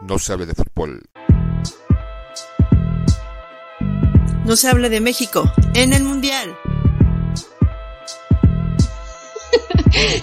no 0.00 0.18
se 0.18 0.32
hable 0.32 0.46
de 0.46 0.54
fútbol. 0.54 1.02
No 4.44 4.56
se 4.56 4.66
hable 4.66 4.88
de 4.88 5.00
México 5.00 5.52
en 5.74 5.92
el 5.92 6.02
Mundial. 6.04 6.56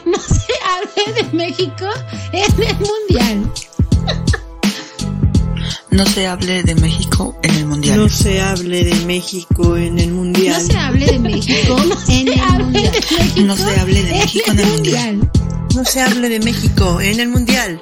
no 0.06 0.18
se 0.18 0.54
hable 0.66 1.14
de 1.14 1.24
México 1.32 1.88
en 2.32 2.76
el 2.76 2.86
Mundial. 2.86 3.46
No 5.92 6.06
se 6.10 6.26
hable 6.26 6.64
de 6.64 6.76
México 6.76 7.38
en 7.38 7.56
el 7.60 7.66
Mundial. 7.66 7.98
No 7.98 8.10
se 8.10 8.28
hable 8.36 8.84
de 8.84 9.00
México 9.00 9.78
en 9.78 10.00
el 10.00 10.12
Mundial. 10.12 10.56
No 10.56 10.68
se 10.68 10.78
hable 10.78 11.06
de 11.06 11.20
México 11.20 11.76
en 11.78 12.30
el 12.30 12.64
Mundial. 12.64 13.46
No 13.46 13.56
se 13.56 13.80
hable 13.80 14.02
de 14.02 14.14
México 14.14 14.52
en 14.52 14.60
el 14.60 14.68
Mundial. 14.68 15.32
No 15.76 15.86
se 15.86 16.02
hable 16.02 16.30
de 16.30 16.40
México 16.40 17.02
en 17.02 17.20
el 17.20 17.28
Mundial. 17.30 17.82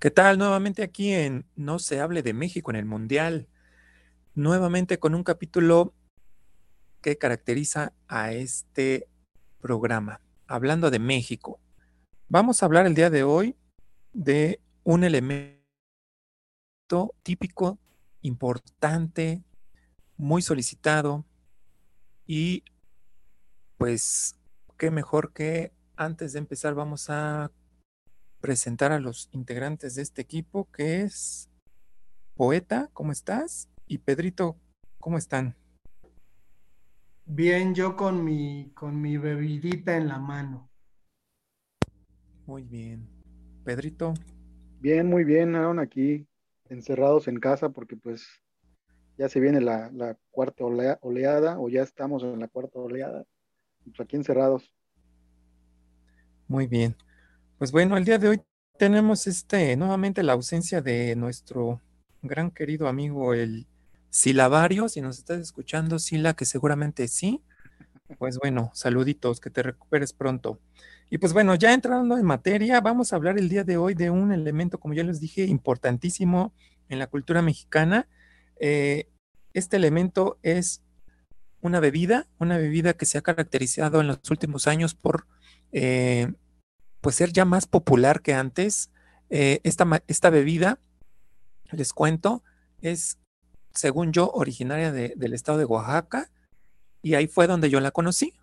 ¿Qué 0.00 0.12
tal? 0.12 0.38
Nuevamente 0.38 0.84
aquí 0.84 1.12
en 1.12 1.44
No 1.56 1.80
se 1.80 1.98
hable 1.98 2.22
de 2.22 2.32
México 2.32 2.70
en 2.70 2.76
el 2.76 2.84
Mundial. 2.84 3.48
Nuevamente 4.32 5.00
con 5.00 5.12
un 5.12 5.24
capítulo 5.24 5.92
que 7.00 7.18
caracteriza 7.18 7.92
a 8.06 8.32
este 8.32 9.08
programa. 9.60 10.20
Hablando 10.46 10.92
de 10.92 11.00
México. 11.00 11.58
Vamos 12.28 12.62
a 12.62 12.66
hablar 12.66 12.86
el 12.86 12.94
día 12.94 13.10
de 13.10 13.24
hoy 13.24 13.56
de 14.12 14.60
un 14.84 15.02
elemento 15.02 15.58
típico, 17.24 17.80
importante, 18.22 19.42
muy 20.16 20.42
solicitado 20.42 21.26
y 22.24 22.62
pues 23.78 24.38
qué 24.76 24.92
mejor 24.92 25.32
que 25.32 25.72
antes 25.96 26.34
de 26.34 26.38
empezar 26.38 26.74
vamos 26.74 27.10
a 27.10 27.50
presentar 28.40 28.92
a 28.92 29.00
los 29.00 29.28
integrantes 29.32 29.94
de 29.94 30.02
este 30.02 30.22
equipo, 30.22 30.70
que 30.70 31.02
es 31.02 31.48
Poeta, 32.34 32.88
¿cómo 32.92 33.12
estás? 33.12 33.68
Y 33.86 33.98
Pedrito, 33.98 34.56
¿cómo 34.98 35.18
están? 35.18 35.56
Bien, 37.24 37.74
yo 37.74 37.96
con 37.96 38.24
mi, 38.24 38.70
con 38.74 39.00
mi 39.00 39.18
bebidita 39.18 39.96
en 39.96 40.08
la 40.08 40.18
mano. 40.18 40.70
Muy 42.46 42.62
bien. 42.62 43.06
Pedrito. 43.64 44.14
Bien, 44.80 45.06
muy 45.06 45.24
bien, 45.24 45.54
Aaron, 45.54 45.78
aquí 45.78 46.26
encerrados 46.70 47.28
en 47.28 47.40
casa 47.40 47.70
porque 47.70 47.96
pues 47.96 48.26
ya 49.18 49.28
se 49.28 49.40
viene 49.40 49.60
la, 49.60 49.90
la 49.92 50.16
cuarta 50.30 50.64
oleada 50.64 51.58
o 51.58 51.68
ya 51.68 51.82
estamos 51.82 52.22
en 52.22 52.38
la 52.38 52.48
cuarta 52.48 52.78
oleada. 52.78 53.24
Pues 53.84 54.00
aquí 54.00 54.16
encerrados. 54.16 54.72
Muy 56.46 56.66
bien. 56.66 56.96
Pues 57.58 57.72
bueno, 57.72 57.96
el 57.96 58.04
día 58.04 58.18
de 58.18 58.28
hoy 58.28 58.40
tenemos 58.78 59.26
este 59.26 59.76
nuevamente 59.76 60.22
la 60.22 60.34
ausencia 60.34 60.80
de 60.80 61.16
nuestro 61.16 61.80
gran 62.22 62.52
querido 62.52 62.86
amigo 62.86 63.34
el 63.34 63.66
Silabario. 64.10 64.88
Si 64.88 65.00
nos 65.00 65.18
estás 65.18 65.40
escuchando, 65.40 65.98
Sila, 65.98 66.34
que 66.34 66.44
seguramente 66.44 67.08
sí. 67.08 67.42
Pues 68.16 68.38
bueno, 68.38 68.70
saluditos, 68.74 69.40
que 69.40 69.50
te 69.50 69.64
recuperes 69.64 70.12
pronto. 70.12 70.60
Y 71.10 71.18
pues 71.18 71.32
bueno, 71.32 71.56
ya 71.56 71.74
entrando 71.74 72.16
en 72.16 72.24
materia, 72.24 72.80
vamos 72.80 73.12
a 73.12 73.16
hablar 73.16 73.36
el 73.38 73.48
día 73.48 73.64
de 73.64 73.76
hoy 73.76 73.94
de 73.94 74.10
un 74.10 74.30
elemento, 74.30 74.78
como 74.78 74.94
ya 74.94 75.02
les 75.02 75.18
dije, 75.18 75.44
importantísimo 75.44 76.54
en 76.88 77.00
la 77.00 77.08
cultura 77.08 77.42
mexicana. 77.42 78.06
Eh, 78.60 79.08
este 79.52 79.78
elemento 79.78 80.38
es 80.44 80.84
una 81.60 81.80
bebida, 81.80 82.28
una 82.38 82.56
bebida 82.56 82.92
que 82.92 83.04
se 83.04 83.18
ha 83.18 83.22
caracterizado 83.22 84.00
en 84.00 84.06
los 84.06 84.20
últimos 84.30 84.68
años 84.68 84.94
por 84.94 85.26
eh, 85.72 86.32
pues 87.00 87.16
ser 87.16 87.32
ya 87.32 87.44
más 87.44 87.66
popular 87.66 88.22
que 88.22 88.34
antes. 88.34 88.90
Eh, 89.30 89.60
esta, 89.64 90.02
esta, 90.06 90.30
bebida, 90.30 90.80
les 91.70 91.92
cuento, 91.92 92.42
es, 92.80 93.18
según 93.74 94.12
yo, 94.12 94.30
originaria 94.30 94.92
del 94.92 95.34
estado 95.34 95.58
de 95.58 95.64
Oaxaca 95.64 96.30
y 97.02 97.14
ahí 97.14 97.26
fue 97.26 97.46
donde 97.46 97.70
yo 97.70 97.80
la 97.80 97.90
conocí. 97.90 98.34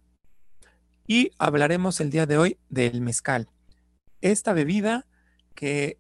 Y 1.08 1.32
hablaremos 1.38 2.00
el 2.02 2.10
día 2.10 2.26
de 2.26 2.38
hoy 2.38 2.58
del 2.70 3.02
mezcal. 3.02 3.50
Esta 4.22 4.54
bebida 4.54 5.06
que 5.54 6.00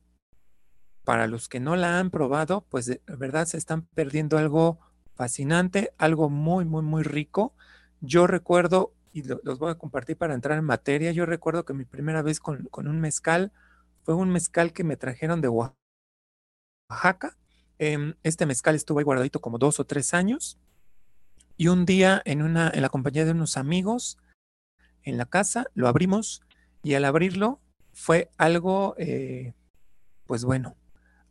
para 1.03 1.27
los 1.27 1.47
que 1.47 1.59
no 1.59 1.75
la 1.75 1.99
han 1.99 2.09
probado, 2.09 2.65
pues 2.69 2.87
de 2.87 3.01
verdad 3.07 3.45
se 3.45 3.57
están 3.57 3.83
perdiendo 3.93 4.37
algo 4.37 4.79
fascinante, 5.13 5.93
algo 5.97 6.29
muy, 6.29 6.65
muy, 6.65 6.81
muy 6.81 7.03
rico. 7.03 7.53
Yo 8.01 8.27
recuerdo 8.27 8.94
y 9.15 9.23
los 9.23 9.59
voy 9.59 9.71
a 9.71 9.75
compartir 9.75 10.17
para 10.17 10.33
entrar 10.33 10.59
en 10.59 10.65
materia. 10.65 11.13
Yo 11.13 11.25
recuerdo 11.25 11.63
que 11.63 11.73
mi 11.73 11.85
primera 11.85 12.21
vez 12.21 12.41
con, 12.41 12.67
un 12.73 12.99
mezcal 12.99 13.53
fue 14.03 14.13
un 14.13 14.29
mezcal 14.29 14.73
que 14.73 14.83
me 14.83 14.97
trajeron 14.97 15.39
de 15.39 15.47
Oaxaca. 15.47 15.77
Em, 17.79 18.15
este 18.23 18.45
mezcal 18.45 18.75
estuvo 18.75 18.99
ahí 18.99 19.05
guardadito 19.05 19.39
como 19.39 19.57
dos 19.57 19.79
o 19.79 19.85
tres 19.85 20.13
años. 20.13 20.59
Y 21.55 21.69
un 21.69 21.85
día 21.85 22.21
en, 22.25 22.41
una, 22.41 22.69
en 22.73 22.81
la 22.81 22.89
compañía 22.89 23.23
de 23.23 23.31
unos 23.31 23.55
amigos 23.55 24.17
en 25.03 25.17
la 25.17 25.25
casa, 25.25 25.67
lo 25.75 25.87
abrimos 25.87 26.41
y 26.83 26.95
al 26.95 27.05
abrirlo 27.05 27.61
fue 27.93 28.29
algo, 28.37 28.95
eh, 28.97 29.53
pues 30.25 30.43
bueno, 30.43 30.75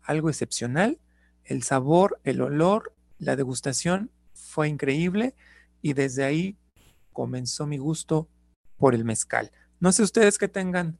algo 0.01 0.31
excepcional. 0.31 1.03
El 1.45 1.63
sabor, 1.63 2.19
el 2.25 2.41
olor, 2.41 2.95
la 3.19 3.37
degustación 3.37 4.11
fue 4.33 4.69
increíble 4.71 5.35
y 5.83 5.93
desde 5.93 6.25
ahí 6.25 6.57
comenzó 7.15 7.67
mi 7.67 7.79
gusto 7.79 8.29
por 8.77 8.95
el 8.95 9.07
mezcal. 9.07 9.51
No 9.81 9.93
sé 9.93 10.03
ustedes 10.03 10.37
que 10.37 10.49
tengan 10.49 10.99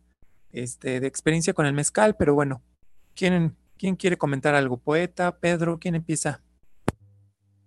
este, 0.51 1.01
de 1.01 1.07
experiencia 1.07 1.53
con 1.53 1.67
el 1.67 1.75
mezcal, 1.75 2.17
pero 2.17 2.35
bueno, 2.35 2.63
¿quién, 3.15 3.57
¿quién 3.77 3.97
quiere 3.97 4.17
comentar 4.17 4.55
algo? 4.55 4.79
¿Poeta? 4.79 5.39
¿Pedro? 5.39 5.79
¿Quién 5.79 5.97
empieza? 5.97 6.43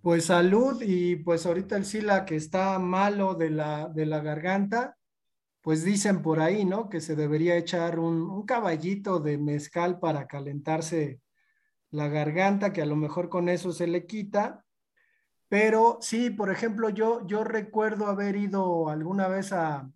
Pues 0.02 0.26
salud 0.26 0.82
y 0.82 1.18
pues 1.18 1.46
ahorita 1.46 1.76
el 1.76 1.86
Sila 1.86 2.26
que 2.26 2.36
está 2.36 2.80
malo 2.80 3.36
de 3.36 3.50
la, 3.50 3.90
de 3.90 4.06
la 4.06 4.22
garganta, 4.22 4.98
pues 5.62 5.84
dicen 5.84 6.22
por 6.22 6.40
ahí, 6.40 6.64
¿no? 6.64 6.90
Que 6.90 7.02
se 7.02 7.16
debería 7.16 7.58
echar 7.58 8.00
un, 8.00 8.22
un 8.22 8.46
caballito 8.46 9.20
de 9.20 9.38
mezcal 9.38 10.00
para 10.00 10.26
calentarse 10.26 11.20
la 11.90 12.08
garganta, 12.08 12.72
que 12.72 12.82
a 12.82 12.86
lo 12.86 12.96
mejor 12.96 13.28
con 13.28 13.50
eso 13.50 13.74
se 13.74 13.88
le 13.88 14.06
quita 14.06 14.64
pero 15.50 15.98
sí, 16.02 16.30
por 16.30 16.52
ejemplo, 16.52 16.90
yo, 16.90 17.26
yo 17.26 17.44
recuerdo 17.44 18.08
haber 18.08 18.36
ido 18.36 18.90
alguna 18.90 19.28
vez 19.28 19.54
a, 19.54 19.90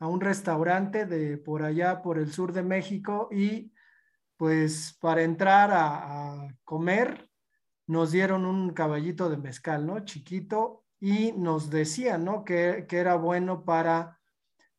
un 0.00 0.20
restaurante 0.20 1.06
de 1.06 1.38
por 1.38 1.62
allá, 1.62 2.02
por 2.02 2.18
el 2.18 2.30
sur 2.30 2.52
de 2.52 2.62
México, 2.62 3.28
y 3.32 3.72
pues 4.36 4.98
para 5.00 5.22
entrar 5.22 5.70
a, 5.72 6.48
comer 6.64 7.30
nos 7.86 8.12
dieron 8.12 8.44
un 8.44 8.70
caballito 8.72 9.30
de 9.30 9.36
mezcal, 9.36 9.86
¿no? 9.86 10.00
Chiquito, 10.04 10.84
y 11.00 11.32
nos 11.32 11.70
decían, 11.70 12.24
¿no? 12.24 12.44
Que, 12.44 12.86
que 12.88 12.98
era 12.98 13.16
bueno 13.16 13.64
para, 13.64 14.20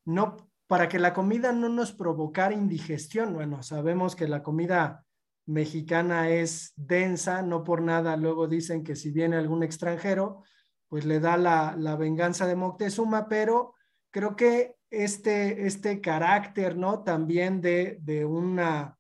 no, 0.06 0.38
para 0.68 0.90
que 0.90 1.00
la 1.00 1.14
comida 1.14 1.52
no 1.52 1.70
nos 1.70 1.92
provocara 1.92 2.54
indigestión. 2.54 3.34
Bueno, 3.34 3.64
sabemos 3.64 4.16
que 4.16 4.28
la 4.28 4.44
comida 4.44 5.05
mexicana 5.46 6.30
es 6.30 6.74
densa, 6.76 7.42
no 7.42 7.64
por 7.64 7.82
nada 7.82 8.18
luego 8.18 8.48
dicen 8.48 8.84
que 8.84 8.96
si 8.96 9.12
viene 9.12 9.36
algún 9.36 9.64
extranjero, 9.64 10.44
pues 10.88 11.06
le 11.06 11.20
da 11.20 11.38
la, 11.38 11.96
venganza 11.98 12.48
de 12.48 12.56
Moctezuma, 12.56 13.28
pero 13.28 13.76
creo 14.12 14.36
que 14.36 14.76
este, 14.90 15.66
este 15.68 16.02
carácter, 16.02 16.78
¿no? 16.78 17.04
También 17.04 17.62
de, 17.62 18.26
una 18.26 18.98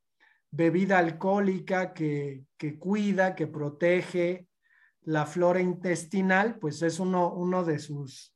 bebida 0.52 1.00
alcohólica 1.00 1.94
que, 1.94 2.46
cuida, 2.80 3.36
que 3.36 3.48
protege 3.48 4.48
la 5.02 5.26
flora 5.26 5.62
intestinal, 5.62 6.58
pues 6.60 6.82
es 6.82 7.00
uno, 7.00 7.34
uno 7.34 7.64
de, 7.64 7.80
sus, 7.80 8.36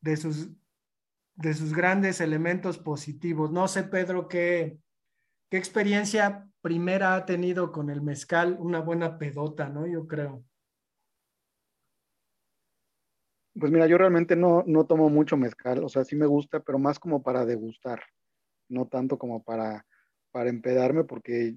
de, 0.00 0.16
sus, 0.16 0.50
de 1.34 1.54
sus 1.54 1.74
grandes 1.74 2.20
elementos 2.20 2.78
positivos. 2.78 3.50
No 3.50 3.66
sé, 3.66 3.82
Pedro, 3.82 4.28
qué, 4.28 4.78
qué 5.50 5.56
experiencia 5.56 6.46
primera 6.66 7.14
ha 7.14 7.24
tenido 7.24 7.70
con 7.70 7.90
el 7.90 8.02
mezcal 8.02 8.56
una 8.58 8.80
buena 8.80 9.18
pedota, 9.18 9.68
¿no? 9.68 9.86
Yo 9.86 10.08
creo. 10.08 10.44
Pues 13.54 13.70
mira, 13.70 13.86
yo 13.86 13.96
realmente 13.96 14.34
no, 14.34 14.64
no 14.66 14.84
tomo 14.84 15.08
mucho 15.08 15.36
mezcal, 15.36 15.84
o 15.84 15.88
sea, 15.88 16.02
sí 16.02 16.16
me 16.16 16.26
gusta, 16.26 16.58
pero 16.58 16.80
más 16.80 16.98
como 16.98 17.22
para 17.22 17.46
degustar, 17.46 18.02
no 18.68 18.88
tanto 18.88 19.16
como 19.16 19.44
para, 19.44 19.86
para 20.32 20.50
empedarme, 20.50 21.04
porque 21.04 21.54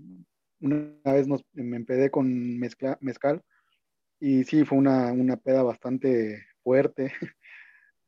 una 0.62 1.12
vez 1.12 1.26
me 1.54 1.78
empedé 1.78 2.12
con 2.12 2.60
mezcal 2.60 3.42
y 4.20 4.44
sí, 4.44 4.64
fue 4.64 4.78
una, 4.78 5.12
una 5.12 5.38
peda 5.38 5.64
bastante 5.64 6.46
fuerte. 6.62 7.12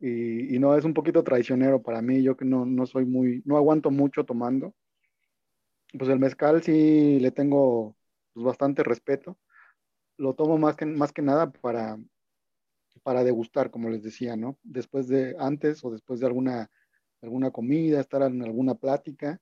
Y, 0.03 0.57
no, 0.57 0.75
es 0.75 0.83
un 0.83 0.95
poquito 0.95 1.24
traicionero 1.24 1.83
para 1.83 2.01
mí, 2.01 2.24
yo 2.24 2.36
que 2.36 2.44
no, 2.44 2.65
no 2.65 2.88
soy 2.88 3.06
muy, 3.06 3.44
no 3.45 3.56
aguanto 3.56 3.92
mucho 3.92 4.24
tomando. 4.24 4.74
Pues 5.98 6.10
el 6.10 6.20
mezcal 6.20 6.62
sí 6.64 7.20
le 7.20 7.32
tengo 7.32 7.96
pues, 8.34 8.46
bastante 8.46 8.84
respeto. 8.84 9.38
Lo 10.18 10.34
tomo 10.36 10.58
más 10.58 10.76
que, 10.76 10.86
más 10.86 11.12
que 11.12 11.22
nada 11.22 11.52
para, 11.52 11.98
para 13.04 13.24
degustar, 13.24 13.72
como 13.72 13.90
les 13.90 14.04
decía, 14.04 14.36
¿no? 14.36 14.58
Después 14.64 15.08
de, 15.08 15.36
antes 15.40 15.84
o 15.84 15.92
después 15.92 16.20
de 16.20 16.28
alguna, 16.28 16.70
alguna 17.22 17.52
comida, 17.52 18.00
estar 18.00 18.22
en 18.24 18.42
alguna 18.44 18.76
plática, 18.76 19.40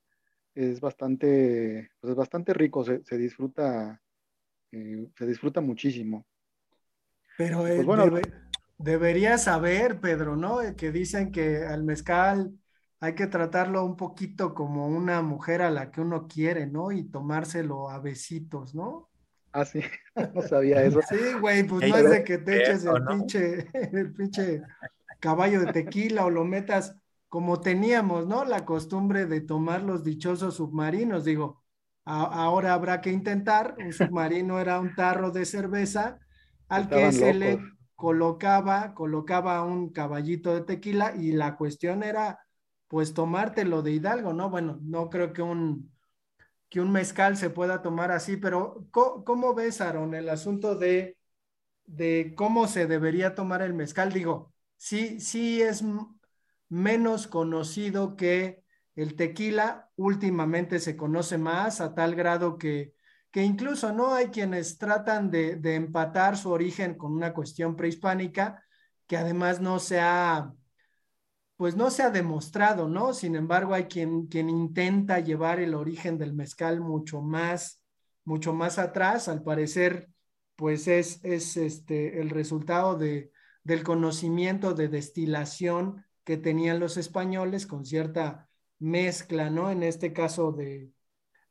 es 0.56 0.80
bastante, 0.80 1.92
pues 2.00 2.12
es 2.12 2.18
bastante 2.18 2.54
rico, 2.54 2.84
se, 2.84 3.18
disfruta, 3.18 4.02
eh, 4.72 5.08
se 5.18 5.26
disfruta 5.26 5.62
muchísimo. 5.62 6.26
Pero 7.38 7.60
pues 7.60 7.86
bueno, 7.86 8.20
deberías 8.78 9.44
saber, 9.44 10.00
Pedro, 10.00 10.36
¿no? 10.36 10.62
Eh, 10.62 10.76
que 10.76 10.92
dicen 10.92 11.32
que 11.32 11.64
al 11.66 11.84
mezcal 11.84 12.59
hay 13.02 13.16
que 13.16 13.28
tratarlo 13.28 13.86
un 13.86 13.96
poquito 13.96 14.54
como 14.54 14.88
una 14.88 15.22
mujer 15.22 15.62
a 15.62 15.72
la 15.72 15.92
que 15.92 16.02
uno 16.02 16.28
quiere, 16.28 16.68
¿no? 16.68 16.92
Y 16.92 17.04
tomárselo 17.04 17.90
a 17.90 18.00
besitos, 18.00 18.76
¿no? 18.76 19.10
Ah, 19.54 19.66
sí, 19.66 19.82
no 20.36 20.42
sabía 20.42 20.84
eso. 20.84 21.00
Sí, 21.08 21.34
güey, 21.40 21.64
pues 21.64 21.90
no 21.90 21.98
es 21.98 22.10
de 22.10 22.24
que 22.24 22.38
te 22.38 22.62
eches 22.62 22.86
el 22.86 23.04
pinche, 23.06 23.68
el 23.74 24.14
pinche 24.14 24.62
caballo 25.20 25.62
de 25.62 25.72
tequila 25.72 26.26
o 26.26 26.30
lo 26.30 26.44
metas 26.44 26.96
como 27.30 27.62
teníamos, 27.62 28.28
¿no? 28.28 28.44
La 28.44 28.66
costumbre 28.66 29.26
de 29.28 29.42
tomar 29.42 29.84
los 29.84 30.04
dichosos 30.04 30.56
submarinos. 30.56 31.24
Digo, 31.24 31.64
ahora 32.04 32.74
habrá 32.74 33.02
que 33.02 33.12
intentar. 33.12 33.76
Un 33.78 33.94
submarino 33.94 34.60
era 34.60 34.80
un 34.80 34.96
tarro 34.96 35.32
de 35.32 35.46
cerveza 35.46 36.20
al 36.68 36.90
que 36.90 37.12
se 37.12 37.34
le 37.34 37.60
colocaba, 37.96 38.94
colocaba 38.94 39.64
un 39.64 39.92
caballito 39.92 40.54
de 40.54 40.62
tequila 40.62 41.14
y 41.16 41.32
la 41.32 41.56
cuestión 41.56 42.02
era 42.04 42.40
pues 42.90 43.14
tomártelo 43.14 43.82
de 43.82 43.94
Hidalgo, 43.94 44.34
¿no? 44.34 44.50
Bueno, 44.50 44.80
no 44.84 45.10
creo 45.10 45.32
que 45.34 45.42
un, 45.42 45.96
que 46.70 46.82
un 46.82 46.92
mezcal 46.92 47.38
se 47.38 47.50
pueda 47.50 47.82
tomar 47.82 48.12
así, 48.12 48.38
pero 48.38 48.88
¿cómo, 48.92 49.54
ves, 49.56 49.82
Aaron, 49.82 50.14
el 50.16 50.30
asunto 50.30 50.76
de, 50.76 51.18
de 51.86 52.34
cómo 52.36 52.68
se 52.68 52.88
debería 52.88 53.36
tomar 53.36 53.62
el 53.62 53.74
mezcal? 53.74 54.12
Digo, 54.12 54.54
sí, 54.78 55.22
sí 55.22 55.62
es 55.62 55.84
menos 56.70 57.28
conocido 57.28 58.16
que 58.18 58.64
el 58.96 59.16
tequila, 59.16 59.90
últimamente 59.96 60.80
se 60.80 60.98
conoce 60.98 61.38
más 61.38 61.82
a 61.82 61.96
tal 61.96 62.16
grado 62.16 62.58
que 62.58 62.94
que 63.32 63.44
incluso 63.44 63.94
no 63.94 64.14
hay 64.14 64.28
quienes 64.28 64.78
tratan 64.78 65.30
de, 65.30 65.60
empatar 65.76 66.38
su 66.38 66.52
origen 66.52 66.96
con 66.96 67.14
una 67.14 67.34
cuestión 67.34 67.76
prehispánica 67.76 68.64
que 69.08 69.18
además 69.18 69.60
no 69.62 69.80
se 69.80 70.00
ha, 70.00 70.54
pues 71.60 71.76
no 71.76 71.92
se 71.92 72.04
ha 72.04 72.10
demostrado, 72.10 72.88
¿no? 72.88 73.14
Sin 73.14 73.36
embargo, 73.36 73.74
hay 73.74 73.88
quien, 73.88 74.28
quien 74.28 74.50
intenta 74.50 75.20
llevar 75.20 75.60
el 75.60 75.76
origen 75.76 76.18
del 76.18 76.32
mezcal 76.32 76.80
mucho 76.80 77.22
más, 77.22 77.82
mucho 78.24 78.54
más 78.54 78.80
atrás. 78.80 79.28
Al 79.28 79.44
parecer, 79.44 80.08
pues 80.56 80.88
es, 80.88 81.20
es 81.22 81.58
este, 81.58 82.22
el 82.22 82.30
resultado 82.30 82.96
de, 82.98 83.34
del 83.66 83.84
conocimiento 83.84 84.74
de 84.74 84.88
destilación 84.88 86.06
que 86.24 86.38
tenían 86.38 86.80
los 86.80 86.96
españoles 86.96 87.68
con 87.68 87.86
cierta 87.86 88.48
mezcla, 88.80 89.50
¿no? 89.50 89.70
En 89.70 89.84
este 89.84 90.14
caso 90.14 90.54
de, 90.54 90.94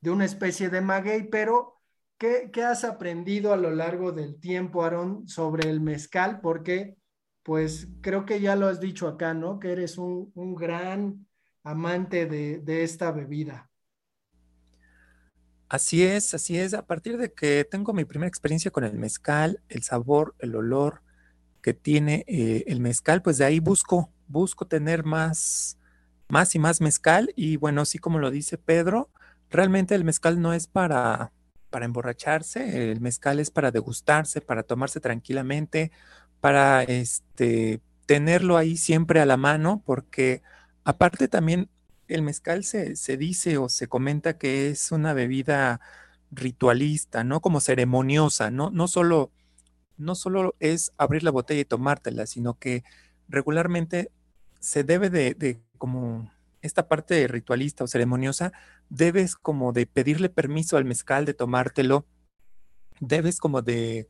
de 0.01 0.11
una 0.11 0.25
especie 0.25 0.71
de 0.71 0.81
maguey, 0.81 1.29
pero 1.29 1.83
¿qué, 2.17 2.51
has 2.65 2.83
aprendido 2.85 3.53
a 3.53 3.59
lo 3.59 3.73
largo 3.73 4.13
del 4.13 4.41
tiempo, 4.41 4.85
Aaron, 4.85 5.29
sobre 5.29 5.69
el 5.69 5.83
mezcal? 5.83 6.41
Porque, 6.41 6.97
pues 7.49 7.89
creo 8.03 8.27
que 8.27 8.43
ya 8.43 8.57
lo 8.57 8.67
has 8.67 8.79
dicho 8.79 9.09
acá, 9.09 9.33
¿no? 9.33 9.59
Que 9.59 9.73
eres 9.73 9.97
un, 9.97 10.55
gran 10.55 11.27
amante 11.63 12.27
de, 12.27 12.83
esta 12.83 13.11
bebida. 13.11 13.71
Así 15.71 16.05
es, 16.05 16.35
así 16.35 16.59
es. 16.59 16.75
A 16.75 16.85
partir 16.85 17.17
de 17.17 17.33
que 17.33 17.65
tengo 17.65 17.95
mi 17.95 18.05
primera 18.05 18.29
experiencia 18.29 18.71
con 18.71 18.85
el 18.85 18.99
mezcal, 18.99 19.63
el 19.71 19.83
sabor, 19.83 20.35
el 20.41 20.57
olor 20.57 21.01
que 21.63 21.73
tiene 21.73 22.27
eh, 22.29 22.65
el 22.67 22.81
mezcal, 22.81 23.23
pues 23.23 23.39
de 23.39 23.47
ahí 23.47 23.61
busco, 23.61 24.13
busco 24.27 24.67
tener 24.67 25.05
más, 25.05 25.79
más 26.29 26.55
y 26.55 26.59
más 26.59 26.83
mezcal. 26.83 27.33
Y 27.35 27.57
bueno, 27.57 27.81
así 27.81 27.99
como 27.99 28.19
lo 28.19 28.31
dice 28.31 28.59
Pedro, 28.59 29.09
realmente 29.49 29.95
el 29.95 30.05
mezcal 30.05 30.39
no 30.39 30.53
es 30.53 30.67
para, 30.67 31.33
para 31.71 31.87
emborracharse, 31.87 32.93
el 32.93 33.01
mezcal 33.01 33.41
es 33.41 33.51
para 33.51 33.71
degustarse, 33.71 34.43
para 34.43 34.65
tomarse 34.65 35.01
tranquilamente, 35.01 35.93
para 36.41 36.83
este, 36.83 37.81
tenerlo 38.07 38.57
ahí 38.57 38.77
siempre 38.77 39.21
a 39.21 39.27
la 39.27 39.37
mano, 39.37 39.83
porque 39.85 40.43
aparte 40.85 41.29
también 41.29 41.69
el 42.09 42.23
mezcal 42.23 42.65
se, 42.65 42.97
se 42.97 43.17
dice 43.17 43.59
o 43.59 43.69
se 43.69 43.89
comenta 43.89 44.39
que 44.39 44.71
es 44.71 44.93
una 44.93 45.13
bebida 45.13 45.81
ritualista, 46.31 47.25
¿no? 47.25 47.41
Como 47.41 47.61
ceremoniosa, 47.61 48.51
¿no? 48.51 48.71
No 48.71 48.89
solo, 48.89 49.31
no 49.97 50.15
solo 50.15 50.55
es 50.61 50.93
abrir 50.97 51.23
la 51.23 51.31
botella 51.31 51.61
y 51.61 51.65
tomártela, 51.65 52.27
sino 52.27 52.59
que 52.59 52.85
regularmente 53.29 54.11
se 54.61 54.85
debe 54.85 55.11
de, 55.11 55.35
de 55.35 55.61
como 55.77 56.31
esta 56.63 56.89
parte 56.89 57.27
ritualista 57.29 57.85
o 57.85 57.87
ceremoniosa, 57.87 58.53
debes 58.89 59.37
como 59.37 59.73
de 59.73 59.87
pedirle 59.87 60.29
permiso 60.29 60.77
al 60.77 60.85
mezcal 60.85 61.25
de 61.25 61.35
tomártelo, 61.35 62.07
debes 63.01 63.39
como 63.39 63.63
de, 63.63 64.09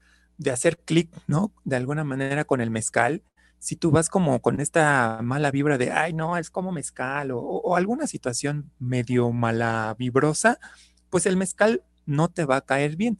hacer 0.50 0.79
clic, 0.79 1.11
¿no? 1.26 1.52
De 1.64 1.76
alguna 1.76 2.05
manera 2.05 2.44
con 2.44 2.61
el 2.61 2.70
mezcal. 2.70 3.23
Si 3.58 3.76
tú 3.76 3.90
vas 3.90 4.08
como 4.08 4.40
con 4.40 4.61
esta 4.61 5.20
mala 5.23 5.50
vibra 5.50 5.79
de, 5.79 5.90
ay, 5.90 6.12
no, 6.12 6.37
es 6.37 6.50
como 6.50 6.70
mezcal 6.70 7.31
o, 7.32 7.76
alguna 7.76 8.06
situación 8.06 8.70
medio 8.79 9.32
mala 9.32 9.94
vibrosa, 9.99 10.58
pues 11.11 11.26
el 11.26 11.37
mezcal 11.37 11.82
no 12.06 12.29
te 12.29 12.44
va 12.44 12.56
a 12.56 12.61
caer 12.61 12.96
bien. 12.96 13.19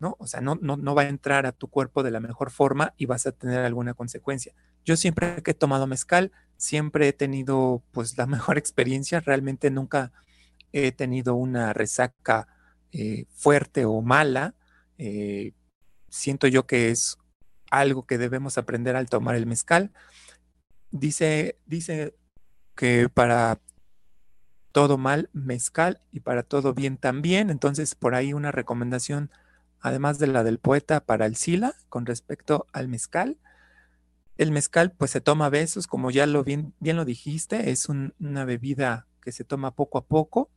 ¿no? 0.00 0.16
O 0.18 0.26
sea, 0.26 0.40
no, 0.40 0.58
no, 0.60 0.76
no 0.76 0.94
va 0.94 1.02
a 1.02 1.08
entrar 1.08 1.46
a 1.46 1.52
tu 1.52 1.68
cuerpo 1.68 2.02
de 2.02 2.10
la 2.10 2.20
mejor 2.20 2.50
forma 2.50 2.92
y 2.96 3.06
vas 3.06 3.26
a 3.26 3.32
tener 3.32 3.60
alguna 3.60 3.94
consecuencia. 3.94 4.52
Yo 4.84 4.96
siempre 4.96 5.42
que 5.42 5.52
he 5.52 5.54
tomado 5.54 5.86
mezcal, 5.86 6.32
siempre 6.56 7.08
he 7.08 7.12
tenido 7.12 7.82
pues 7.92 8.18
la 8.18 8.26
mejor 8.26 8.58
experiencia, 8.58 9.20
realmente 9.20 9.70
nunca 9.70 10.12
he 10.72 10.90
tenido 10.92 11.36
una 11.36 11.72
resaca 11.72 12.48
eh, 12.92 13.26
fuerte 13.30 13.84
o 13.84 14.02
mala. 14.02 14.54
Eh, 14.98 15.52
siento 16.14 16.46
yo 16.46 16.66
que 16.66 16.90
es 16.90 17.18
algo 17.70 18.06
que 18.06 18.18
debemos 18.18 18.56
aprender 18.56 18.94
al 18.96 19.08
tomar 19.08 19.34
el 19.34 19.46
mezcal. 19.46 19.92
Dice, 20.90 21.58
dice 21.66 22.14
que 22.76 23.08
para 23.08 23.60
todo 24.70 24.96
mal, 24.96 25.28
mezcal 25.32 26.00
y 26.12 26.20
para 26.20 26.44
todo 26.44 26.72
bien 26.72 26.98
también. 26.98 27.50
Entonces, 27.50 27.94
por 27.96 28.14
ahí 28.14 28.32
una 28.32 28.52
recomendación, 28.52 29.30
además 29.80 30.18
de 30.18 30.28
la 30.28 30.44
del 30.44 30.58
poeta 30.58 31.00
para 31.00 31.26
el 31.26 31.36
Sila, 31.36 31.74
con 31.88 32.06
respecto 32.06 32.66
al 32.72 32.88
mezcal. 32.88 33.38
El 34.36 34.52
mezcal 34.52 34.92
pues 34.92 35.10
se 35.10 35.20
toma 35.20 35.46
a 35.46 35.50
besos, 35.50 35.86
como 35.86 36.10
ya 36.10 36.26
lo 36.26 36.44
bien, 36.44 36.74
bien 36.80 36.96
lo 36.96 37.04
dijiste, 37.04 37.70
es 37.70 37.88
una 37.88 38.44
bebida 38.44 39.06
que 39.20 39.32
se 39.32 39.44
toma 39.44 39.72
poco 39.72 39.98
a 39.98 40.04
poco. 40.06 40.50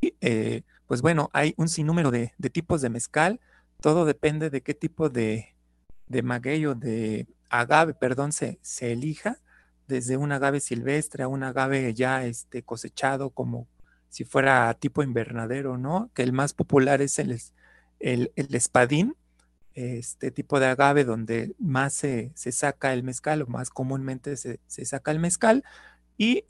Y, 0.00 0.14
eh, 0.22 0.62
pues 0.90 1.02
bueno, 1.02 1.30
hay 1.32 1.54
un 1.56 1.68
sinnúmero 1.68 2.10
de, 2.10 2.32
tipos 2.52 2.80
de 2.80 2.90
mezcal, 2.90 3.38
todo 3.80 4.04
depende 4.04 4.50
de 4.50 4.60
qué 4.60 4.74
tipo 4.74 5.08
de, 5.08 5.54
de 6.08 6.22
maguey 6.24 6.66
o 6.66 6.74
de 6.74 7.28
agave, 7.48 7.94
perdón, 7.94 8.32
se, 8.32 8.58
se, 8.60 8.90
elija, 8.90 9.38
desde 9.86 10.16
un 10.16 10.32
agave 10.32 10.58
silvestre 10.58 11.22
a 11.22 11.28
un 11.28 11.44
agave 11.44 11.94
ya 11.94 12.24
este, 12.24 12.64
cosechado 12.64 13.30
como 13.30 13.68
si 14.08 14.24
fuera 14.24 14.74
tipo 14.74 15.04
invernadero, 15.04 15.78
¿no? 15.78 16.10
Que 16.12 16.24
el 16.24 16.32
más 16.32 16.54
popular 16.54 17.02
es 17.02 17.20
el, 17.20 17.40
el, 18.00 18.32
el 18.34 18.52
espadín, 18.52 19.14
este 19.74 20.32
tipo 20.32 20.58
de 20.58 20.66
agave 20.66 21.04
donde 21.04 21.54
más 21.60 21.92
se, 21.92 22.32
saca 22.34 22.92
el 22.92 23.04
mezcal 23.04 23.42
o 23.42 23.46
más 23.46 23.70
comúnmente 23.70 24.36
se, 24.36 24.58
saca 24.66 25.12
el 25.12 25.20
mezcal. 25.20 25.62
Y 26.18 26.46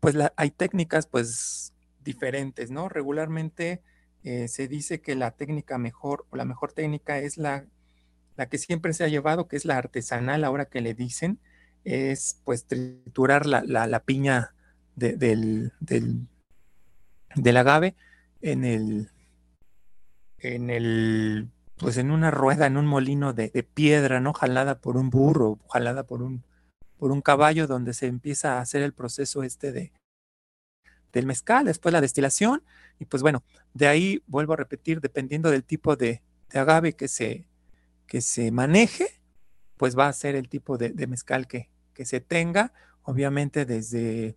pues 0.00 0.16
hay 0.34 0.50
técnicas 0.50 1.06
pues 1.06 1.72
diferentes, 2.06 2.70
¿no? 2.70 2.88
Regularmente 2.88 3.82
eh, 4.24 4.48
se 4.48 4.66
dice 4.66 5.02
que 5.02 5.14
la 5.14 5.32
técnica 5.32 5.76
mejor 5.76 6.24
o 6.30 6.36
la 6.36 6.46
mejor 6.46 6.72
técnica 6.72 7.18
es 7.18 7.36
la, 7.36 7.66
la 8.36 8.48
que 8.48 8.56
siempre 8.56 8.94
se 8.94 9.04
ha 9.04 9.08
llevado, 9.08 9.48
que 9.48 9.56
es 9.56 9.66
la 9.66 9.76
artesanal, 9.76 10.42
ahora 10.44 10.64
que 10.64 10.80
le 10.80 10.94
dicen, 10.94 11.38
es 11.84 12.40
pues 12.44 12.66
triturar 12.66 13.46
la, 13.46 14.02
piña 14.04 14.54
del, 14.94 15.72
del, 15.80 16.26
del 17.34 17.56
agave 17.58 17.94
en 18.40 18.64
el, 18.64 19.10
en 20.38 20.70
el 20.70 21.50
pues 21.76 21.98
en 21.98 22.10
una 22.10 22.30
rueda, 22.30 22.66
en 22.66 22.76
un 22.76 22.86
molino 22.86 23.32
de, 23.32 23.50
piedra, 23.62 24.20
¿no? 24.20 24.32
Jalada 24.32 24.80
por 24.80 24.96
un 24.96 25.10
burro, 25.10 25.58
jalada 25.68 26.04
por 26.04 26.22
un, 26.22 26.42
por 26.98 27.12
un 27.12 27.20
caballo, 27.20 27.66
donde 27.66 27.92
se 27.92 28.06
empieza 28.06 28.56
a 28.56 28.60
hacer 28.60 28.82
el 28.82 28.94
proceso 28.94 29.42
este 29.42 29.72
de, 29.72 29.92
del 31.16 31.26
mezcal, 31.26 31.64
después 31.64 31.94
la 31.94 32.02
destilación, 32.02 32.62
y 32.98 33.06
pues 33.06 33.22
bueno, 33.22 33.42
de 33.72 33.88
ahí 33.88 34.22
vuelvo 34.26 34.52
a 34.52 34.56
repetir, 34.56 35.00
dependiendo 35.00 35.50
del 35.50 35.64
tipo 35.64 35.96
de, 35.96 36.22
agave 36.52 36.92
que 36.92 37.08
se, 37.08 37.48
que 38.06 38.20
se 38.20 38.50
maneje, 38.50 39.20
pues 39.78 39.96
va 39.98 40.08
a 40.08 40.12
ser 40.12 40.36
el 40.36 40.48
tipo 40.48 40.76
de, 40.76 41.06
mezcal 41.06 41.46
que, 41.46 41.70
que 41.94 42.04
se 42.04 42.20
tenga. 42.20 42.72
Obviamente 43.02 43.64
desde 43.64 44.36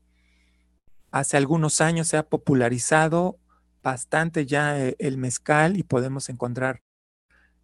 hace 1.11 1.37
algunos 1.37 1.81
años 1.81 2.07
se 2.07 2.17
ha 2.17 2.23
popularizado 2.23 3.39
bastante 3.83 4.45
ya 4.45 4.79
eh, 4.79 4.95
el 4.99 5.17
mezcal 5.17 5.77
y 5.77 5.83
podemos 5.83 6.29
encontrar 6.29 6.81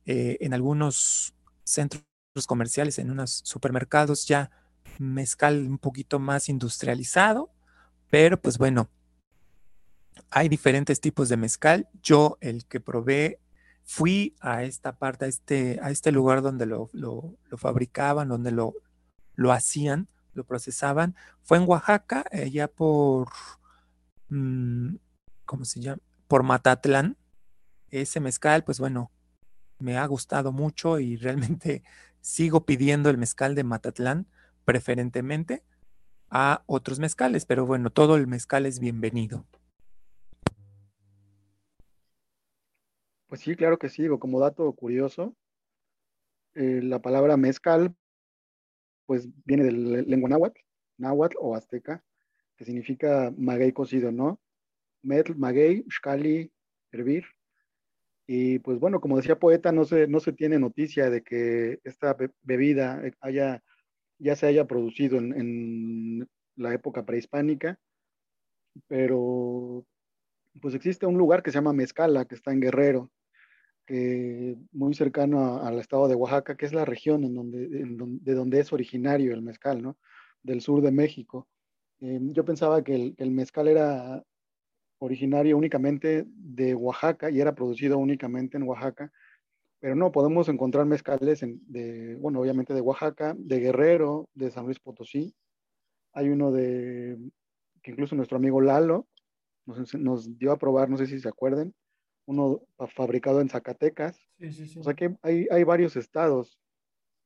eh, 0.05 0.37
en 0.41 0.53
algunos 0.53 1.33
centros 1.63 2.03
comerciales, 2.47 2.99
en 2.99 3.11
unos 3.11 3.41
supermercados 3.43 4.27
ya 4.27 4.51
mezcal 4.99 5.65
un 5.67 5.77
poquito 5.77 6.19
más 6.19 6.49
industrializado, 6.49 7.51
pero 8.09 8.39
pues 8.39 8.57
bueno, 8.57 8.89
hay 10.29 10.49
diferentes 10.49 10.99
tipos 11.01 11.29
de 11.29 11.37
mezcal. 11.37 11.87
Yo, 12.01 12.37
el 12.41 12.65
que 12.65 12.79
probé, 12.79 13.39
fui 13.83 14.35
a 14.39 14.63
esta 14.63 14.97
parte, 14.97 15.25
a 15.25 15.27
este, 15.27 15.79
este 15.89 16.11
lugar 16.11 16.41
donde 16.41 16.65
lo, 16.65 16.89
fabricaban, 17.57 18.27
donde 18.27 18.51
lo, 18.51 18.73
lo 19.35 19.51
hacían, 19.51 20.07
lo 20.33 20.43
procesaban. 20.43 21.15
Fue 21.41 21.57
en 21.57 21.67
Oaxaca, 21.67 22.25
allá 22.31 22.67
por, 22.67 23.29
mm, 24.29 24.95
¿cómo 25.45 25.65
se 25.65 25.79
llama? 25.79 26.01
Por 26.27 26.43
Matatlán. 26.43 27.17
Ese 27.89 28.19
mezcal, 28.19 28.63
pues 28.63 28.79
bueno, 28.79 29.11
me 29.79 29.97
ha 29.97 30.05
gustado 30.05 30.51
mucho 30.51 30.99
y 30.99 31.15
realmente 31.17 31.83
sigo 32.21 32.65
pidiendo 32.65 33.09
el 33.09 33.17
mezcal 33.17 33.55
de 33.55 33.63
Matatlán 33.63 34.27
preferentemente 34.65 35.63
a 36.29 36.63
otros 36.65 36.99
mezcales, 36.99 37.45
pero 37.45 37.67
bueno, 37.67 37.91
todo 37.91 38.15
el 38.15 38.25
mezcal 38.25 38.65
es 38.65 38.79
bienvenido. 38.79 39.45
Pues 43.35 43.43
sí, 43.43 43.57
claro 43.57 43.77
que 43.77 43.89
sí, 43.89 44.07
como 44.17 44.39
dato 44.39 44.71
curioso, 44.71 45.35
eh, 46.53 46.79
la 46.81 47.01
palabra 47.01 47.35
mezcal 47.35 47.93
pues 49.05 49.27
viene 49.43 49.65
del 49.65 50.09
lengua 50.09 50.29
náhuatl, 50.29 50.61
náhuatl 50.97 51.35
o 51.41 51.53
azteca, 51.53 52.01
que 52.55 52.63
significa 52.63 53.33
maguey 53.37 53.73
cocido, 53.73 54.13
¿no? 54.13 54.39
Metl, 55.03 55.35
maguey, 55.35 55.83
shkali, 55.89 56.49
hervir. 56.93 57.25
Y 58.25 58.59
pues 58.59 58.79
bueno, 58.79 59.01
como 59.01 59.17
decía 59.17 59.37
poeta, 59.37 59.73
no 59.73 59.83
se, 59.83 60.07
no 60.07 60.21
se 60.21 60.31
tiene 60.31 60.57
noticia 60.57 61.09
de 61.09 61.21
que 61.21 61.81
esta 61.83 62.15
bebida 62.41 63.03
haya 63.19 63.61
ya 64.17 64.37
se 64.37 64.47
haya 64.47 64.65
producido 64.65 65.17
en, 65.17 66.25
la 66.55 66.73
época 66.73 67.05
prehispánica, 67.05 67.77
pero 68.87 69.85
pues 70.61 70.73
existe 70.73 71.05
un 71.05 71.17
lugar 71.17 71.43
que 71.43 71.51
se 71.51 71.57
llama 71.57 71.73
Mezcala, 71.73 72.23
que 72.23 72.35
está 72.35 72.53
en 72.53 72.61
Guerrero, 72.61 73.11
que 73.85 74.57
muy 74.71 74.93
cercano 74.93 75.63
al 75.63 75.79
estado 75.79 76.07
de 76.07 76.15
Oaxaca, 76.15 76.55
que 76.57 76.65
es 76.65 76.73
la 76.73 76.85
región 76.85 77.23
en 77.23 77.35
donde, 77.35 77.67
de 77.67 78.33
donde 78.33 78.59
es 78.59 78.73
originario 78.73 79.33
el 79.33 79.41
mezcal, 79.41 79.81
¿no? 79.81 79.97
Del 80.43 80.61
sur 80.61 80.81
de 80.81 80.91
México. 80.91 81.47
Eh, 82.01 82.19
yo 82.21 82.43
pensaba 82.43 82.83
que 82.83 83.13
el, 83.17 83.31
mezcal 83.31 83.67
era 83.67 84.23
originario 84.99 85.57
únicamente 85.57 86.25
de 86.27 86.75
Oaxaca 86.75 87.29
y 87.29 87.39
era 87.39 87.55
producido 87.55 87.97
únicamente 87.97 88.57
en 88.57 88.63
Oaxaca, 88.63 89.11
pero 89.79 89.95
no, 89.95 90.11
podemos 90.11 90.49
encontrar 90.49 90.85
mezcales 90.85 91.41
de, 91.41 92.15
bueno, 92.19 92.39
obviamente 92.39 92.73
de 92.73 92.81
Oaxaca, 92.81 93.35
de 93.37 93.59
Guerrero, 93.59 94.29
de 94.33 94.49
San 94.51 94.65
Luis 94.65 94.79
Potosí. 94.79 95.35
Hay 96.13 96.29
uno 96.29 96.51
de, 96.51 97.17
que 97.83 97.91
incluso 97.91 98.15
nuestro 98.15 98.37
amigo 98.37 98.61
Lalo 98.61 99.07
nos, 99.65 100.37
dio 100.37 100.51
a 100.51 100.57
probar, 100.57 100.89
no 100.89 100.97
sé 100.97 101.05
si 101.07 101.19
se 101.19 101.29
acuerden, 101.29 101.73
uno 102.25 102.61
fabricado 102.95 103.41
en 103.41 103.49
Zacatecas. 103.49 104.17
Sí, 104.39 104.51
sí, 104.51 104.67
sí. 104.67 104.79
O 104.79 104.83
sea 104.83 104.93
que 104.93 105.15
hay, 105.21 105.47
hay 105.51 105.63
varios 105.63 105.95
estados 105.95 106.59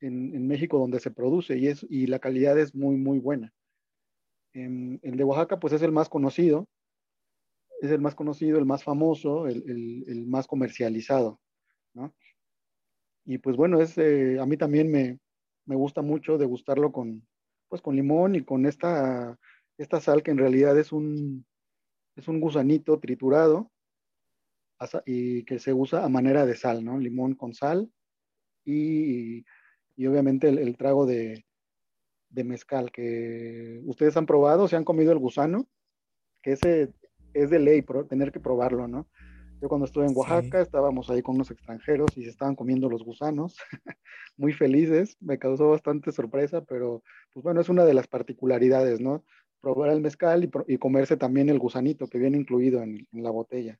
en, 0.01 0.35
en, 0.35 0.47
México 0.47 0.77
donde 0.77 0.99
se 0.99 1.11
produce 1.11 1.57
y, 1.57 1.67
es, 1.67 1.85
y 1.89 2.07
la 2.07 2.19
calidad 2.19 2.57
es 2.59 2.75
muy, 2.75 2.95
muy 2.95 3.19
buena. 3.19 3.53
el 4.53 4.99
de 5.01 5.23
Oaxaca, 5.23 5.59
pues 5.59 5.73
es 5.73 5.81
el 5.81 5.91
más 5.91 6.09
conocido, 6.09 6.67
es 7.81 7.91
el 7.91 8.01
más 8.01 8.15
conocido, 8.15 8.59
el 8.59 8.65
más 8.65 8.83
famoso, 8.83 9.47
el, 9.47 9.63
el, 9.69 10.03
el 10.07 10.27
más 10.27 10.47
comercializado, 10.47 11.39
¿no? 11.93 12.13
Y 13.25 13.37
pues 13.37 13.55
bueno, 13.55 13.79
es, 13.79 13.97
eh, 13.97 14.39
a 14.39 14.45
mí 14.45 14.57
también 14.57 14.91
me, 14.91 15.19
me, 15.65 15.75
gusta 15.75 16.01
mucho 16.01 16.37
degustarlo 16.37 16.91
con, 16.91 17.27
pues 17.67 17.81
con 17.81 17.95
limón 17.95 18.35
y 18.35 18.43
con 18.43 18.65
esta, 18.65 19.37
esta 19.77 20.01
sal 20.01 20.23
que 20.23 20.31
en 20.31 20.39
realidad 20.39 20.77
es 20.77 20.91
un, 20.91 21.45
es 22.15 22.27
un 22.27 22.39
gusanito 22.39 22.99
triturado 22.99 23.71
y 25.05 25.43
que 25.43 25.59
se 25.59 25.73
usa 25.73 26.03
a 26.03 26.09
manera 26.09 26.45
de 26.45 26.55
sal, 26.55 26.83
¿no? 26.83 26.97
Limón 26.97 27.35
con 27.35 27.53
sal 27.53 27.91
y, 28.65 29.45
y 29.95 30.07
obviamente 30.07 30.49
el, 30.49 30.77
trago 30.77 31.05
de, 31.05 31.45
de, 32.29 32.43
mezcal 32.43 32.91
que 32.91 33.81
ustedes 33.85 34.15
han 34.17 34.25
probado, 34.25 34.67
se 34.67 34.75
han 34.75 34.85
comido 34.85 35.11
el 35.11 35.19
gusano, 35.19 35.67
que 36.41 36.53
ese 36.53 36.93
es 37.33 37.49
de 37.49 37.59
ley, 37.59 37.83
tener 38.07 38.31
que 38.31 38.39
probarlo, 38.39 38.87
¿no? 38.87 39.07
Yo 39.61 39.67
cuando 39.67 39.85
estuve 39.85 40.05
en 40.05 40.15
Oaxaca 40.15 40.61
estábamos 40.61 41.09
ahí 41.09 41.21
con 41.21 41.35
unos 41.35 41.51
extranjeros 41.51 42.15
y 42.15 42.23
se 42.23 42.29
estaban 42.29 42.55
comiendo 42.55 42.89
los 42.89 43.03
gusanos, 43.03 43.57
muy 44.37 44.53
felices, 44.53 45.17
me 45.19 45.37
causó 45.37 45.69
bastante 45.69 46.13
sorpresa, 46.13 46.63
pero 46.63 47.03
pues 47.33 47.43
bueno, 47.43 47.59
es 47.59 47.67
una 47.67 47.83
de 47.83 47.93
las 47.93 48.07
particularidades, 48.07 49.01
¿no? 49.01 49.25
Probar 49.59 49.91
el 49.91 49.99
mezcal 49.99 50.49
y, 50.67 50.77
comerse 50.77 51.17
también 51.17 51.49
el 51.49 51.59
gusanito 51.59 52.07
que 52.07 52.19
viene 52.19 52.37
incluido 52.37 52.81
en, 52.81 53.05
la 53.11 53.31
botella. 53.31 53.77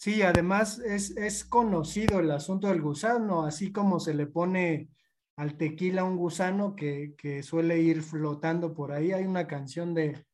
Sí, 0.00 0.22
además 0.22 0.78
es, 0.78 1.14
es, 1.18 1.44
conocido 1.44 2.20
el 2.20 2.30
asunto 2.30 2.68
del 2.68 2.80
gusano, 2.80 3.44
así 3.44 3.70
como 3.70 4.00
se 4.00 4.14
le 4.14 4.26
pone 4.26 4.88
al 5.36 5.58
tequila 5.58 6.04
un 6.04 6.16
gusano 6.16 6.74
que, 6.74 7.14
que 7.18 7.42
suele 7.42 7.80
ir 7.80 8.00
flotando 8.02 8.72
por 8.72 8.92
ahí. 8.92 9.12
Hay 9.12 9.26
una 9.26 9.46
canción 9.46 9.92
de, 9.92 10.24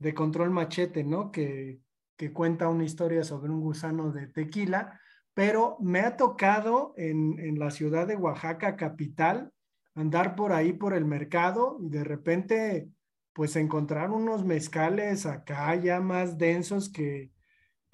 de 0.00 0.14
Control 0.14 0.50
Machete, 0.50 1.04
¿no? 1.04 1.30
Que, 1.30 1.78
que 2.16 2.32
cuenta 2.32 2.68
una 2.68 2.82
historia 2.82 3.22
sobre 3.22 3.52
un 3.52 3.60
gusano 3.60 4.10
de 4.10 4.26
tequila, 4.26 5.00
pero 5.32 5.76
me 5.78 6.00
ha 6.00 6.16
tocado 6.16 6.92
en, 6.96 7.56
la 7.56 7.70
ciudad 7.70 8.08
de 8.08 8.16
Oaxaca, 8.16 8.74
capital, 8.74 9.52
andar 9.94 10.34
por 10.34 10.52
ahí 10.52 10.72
por 10.72 10.92
el 10.92 11.04
mercado 11.04 11.78
y 11.80 11.88
de 11.88 12.02
repente 12.02 12.88
pues 13.32 13.54
encontrar 13.54 14.10
unos 14.10 14.44
mezcales 14.44 15.24
acá 15.24 15.76
ya 15.76 16.00
más 16.00 16.36
densos 16.36 16.90
que, 16.90 17.30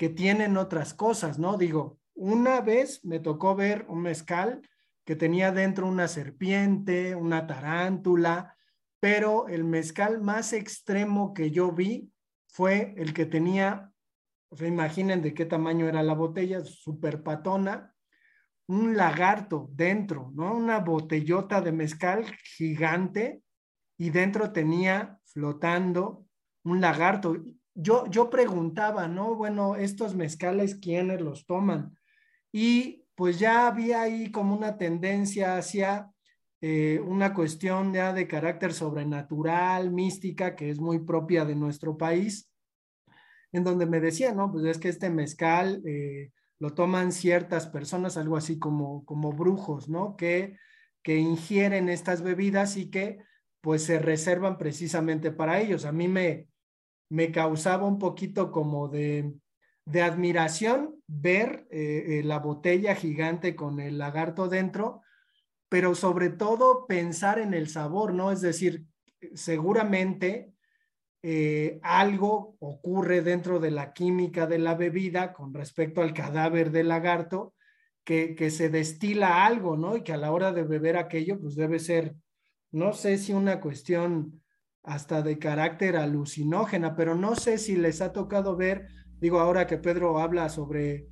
tienen 0.09 0.57
otras 0.57 0.95
cosas, 0.95 1.39
¿no? 1.39 1.57
Digo, 1.57 1.99
una 2.15 2.61
vez 2.61 3.05
me 3.05 3.21
tocó 3.21 3.55
ver 3.55 3.87
un 3.89 4.03
mezcal 4.03 4.63
que 5.05 5.17
tenía 5.17 5.53
dentro 5.53 5.87
una 5.87 6.09
serpiente, 6.09 7.15
una 7.15 7.47
tarántula, 7.47 8.57
pero 9.01 9.49
el 9.49 9.65
mezcal 9.65 10.21
más 10.23 10.53
extremo 10.53 11.35
que 11.35 11.51
yo 11.51 11.73
vi 11.73 12.11
fue 12.47 12.95
el 12.97 13.13
que 13.13 13.27
tenía 13.27 13.95
o 14.55 14.57
sea, 14.57 14.69
imaginen 14.69 15.21
de 15.21 15.35
qué 15.35 15.47
tamaño 15.47 15.89
era 15.89 16.05
la 16.05 16.15
botella, 16.15 16.61
súper 16.61 17.25
patona, 17.25 17.93
un 18.69 18.97
lagarto 18.97 19.69
dentro, 19.73 20.31
¿no? 20.33 20.55
Una 20.55 20.79
botellota 20.79 21.61
de 21.61 21.73
mezcal 21.73 22.25
gigante 22.57 23.43
y 23.99 24.11
dentro 24.11 24.53
tenía 24.53 25.19
flotando 25.25 26.25
un 26.63 26.81
lagarto. 26.81 27.35
Yo, 27.75 28.07
yo 28.07 28.31
preguntaba, 28.31 29.09
¿no? 29.09 29.35
Bueno, 29.35 29.77
estos 29.77 30.15
mezcales, 30.15 30.77
¿quiénes 30.77 31.21
los 31.21 31.47
toman? 31.47 31.99
Y 32.53 33.05
pues 33.15 33.39
ya 33.39 33.67
había 33.67 34.03
ahí 34.03 34.31
como 34.31 34.55
una 34.57 34.79
tendencia 34.79 35.57
hacia 35.57 36.11
eh, 36.61 37.01
una 37.05 37.35
cuestión 37.35 37.93
ya 37.93 38.13
de 38.13 38.27
carácter 38.29 38.73
sobrenatural, 38.73 39.91
mística, 39.91 40.55
que 40.57 40.71
es 40.71 40.79
muy 40.79 41.01
propia 41.01 41.45
de 41.45 41.57
nuestro 41.57 41.97
país 41.97 42.51
en 43.55 43.63
donde 43.63 43.87
me 43.87 44.01
decía, 44.01 44.33
no, 44.35 44.51
pues 44.51 44.65
es 44.65 44.79
que 44.79 44.89
este 44.89 45.11
mezcal 45.11 45.81
eh, 45.87 46.33
lo 46.59 46.75
toman 46.75 47.13
ciertas 47.13 47.69
personas, 47.69 48.17
algo 48.17 48.37
así 48.37 48.59
como, 48.59 49.05
como 49.05 49.33
brujos, 49.33 49.89
¿no? 49.89 50.17
Que, 50.17 50.59
que 51.05 51.19
ingieren 51.19 51.89
estas 51.89 52.23
bebidas 52.23 52.77
y 52.77 52.91
que 52.91 53.19
pues 53.61 53.85
se 53.85 54.01
reservan 54.01 54.59
precisamente 54.59 55.31
para 55.31 55.61
ellos. 55.61 55.85
A 55.85 55.93
mí 55.93 56.09
me, 56.09 56.49
me 57.09 57.31
causaba 57.33 57.87
un 57.87 57.99
poquito 57.99 58.51
como 58.51 58.89
de, 58.89 59.35
de 59.87 60.03
admiración 60.03 60.97
ver 61.07 61.67
eh, 61.71 62.21
eh, 62.21 62.23
la 62.25 62.39
botella 62.39 62.95
gigante 62.95 63.55
con 63.55 63.81
el 63.81 63.99
lagarto 63.99 64.49
dentro, 64.49 65.03
pero 65.69 65.95
sobre 65.95 66.31
todo 66.31 66.87
pensar 66.87 67.39
en 67.39 67.55
el 67.55 67.69
sabor, 67.69 68.15
¿no? 68.15 68.33
Es 68.33 68.41
decir, 68.41 68.87
seguramente 69.35 70.53
eh, 71.23 71.79
algo 71.83 72.57
ocurre 72.61 73.23
dentro 73.23 73.59
de 73.59 73.71
la 73.71 73.93
química 73.93 74.47
de 74.47 74.59
la 74.59 74.75
bebida 74.75 75.33
con 75.33 75.55
respecto 75.55 76.03
al 76.03 76.15
cadáver 76.15 76.71
del 76.71 76.89
lagarto, 76.89 77.55
que, 78.05 78.35
que, 78.35 78.51
se 78.51 78.69
destila 78.69 79.47
algo, 79.47 79.79
¿no? 79.79 79.97
Y 79.97 80.03
que 80.03 80.13
a 80.13 80.19
la 80.19 80.31
hora 80.31 80.53
de 80.53 80.63
beber 80.63 80.99
aquello, 80.99 81.41
pues 81.41 81.55
debe 81.57 81.79
ser, 81.79 82.15
no 82.71 82.93
sé 82.93 83.17
si 83.17 83.33
una 83.33 83.63
cuestión 83.63 84.44
hasta 84.85 85.23
de 85.23 85.39
carácter 85.39 85.97
alucinógena, 85.97 86.95
pero 86.95 87.15
no 87.15 87.35
sé 87.35 87.59
si 87.59 87.75
les 87.75 88.01
ha 88.03 88.13
tocado 88.13 88.55
ver, 88.55 88.87
digo 89.19 89.41
ahora 89.41 89.67
que 89.67 89.79
Pedro 89.79 90.19
habla 90.19 90.51
sobre 90.51 91.09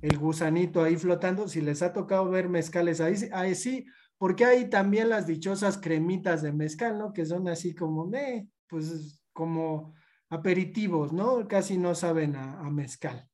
el 0.00 0.16
gusanito 0.16 0.82
ahí 0.84 0.96
flotando, 0.96 1.48
si 1.48 1.60
les 1.60 1.82
ha 1.82 1.92
tocado 1.92 2.30
ver 2.30 2.48
mezcales 2.48 3.00
ahí, 3.00 3.16
ahí 3.32 3.56
sí, 3.56 3.86
porque 4.18 4.44
hay 4.44 4.70
también 4.70 5.08
las 5.08 5.26
dichosas 5.26 5.78
cremitas 5.78 6.42
de 6.42 6.52
mezcal, 6.52 6.96
¿no? 6.96 7.12
Que 7.12 7.26
son 7.26 7.48
así 7.48 7.74
como, 7.74 8.08
eh, 8.14 8.48
pues 8.68 9.20
como 9.32 9.94
aperitivos, 10.28 11.12
¿no? 11.12 11.48
Casi 11.48 11.76
no 11.76 11.96
saben 11.96 12.36
a, 12.36 12.70
mezcal. 12.70 13.28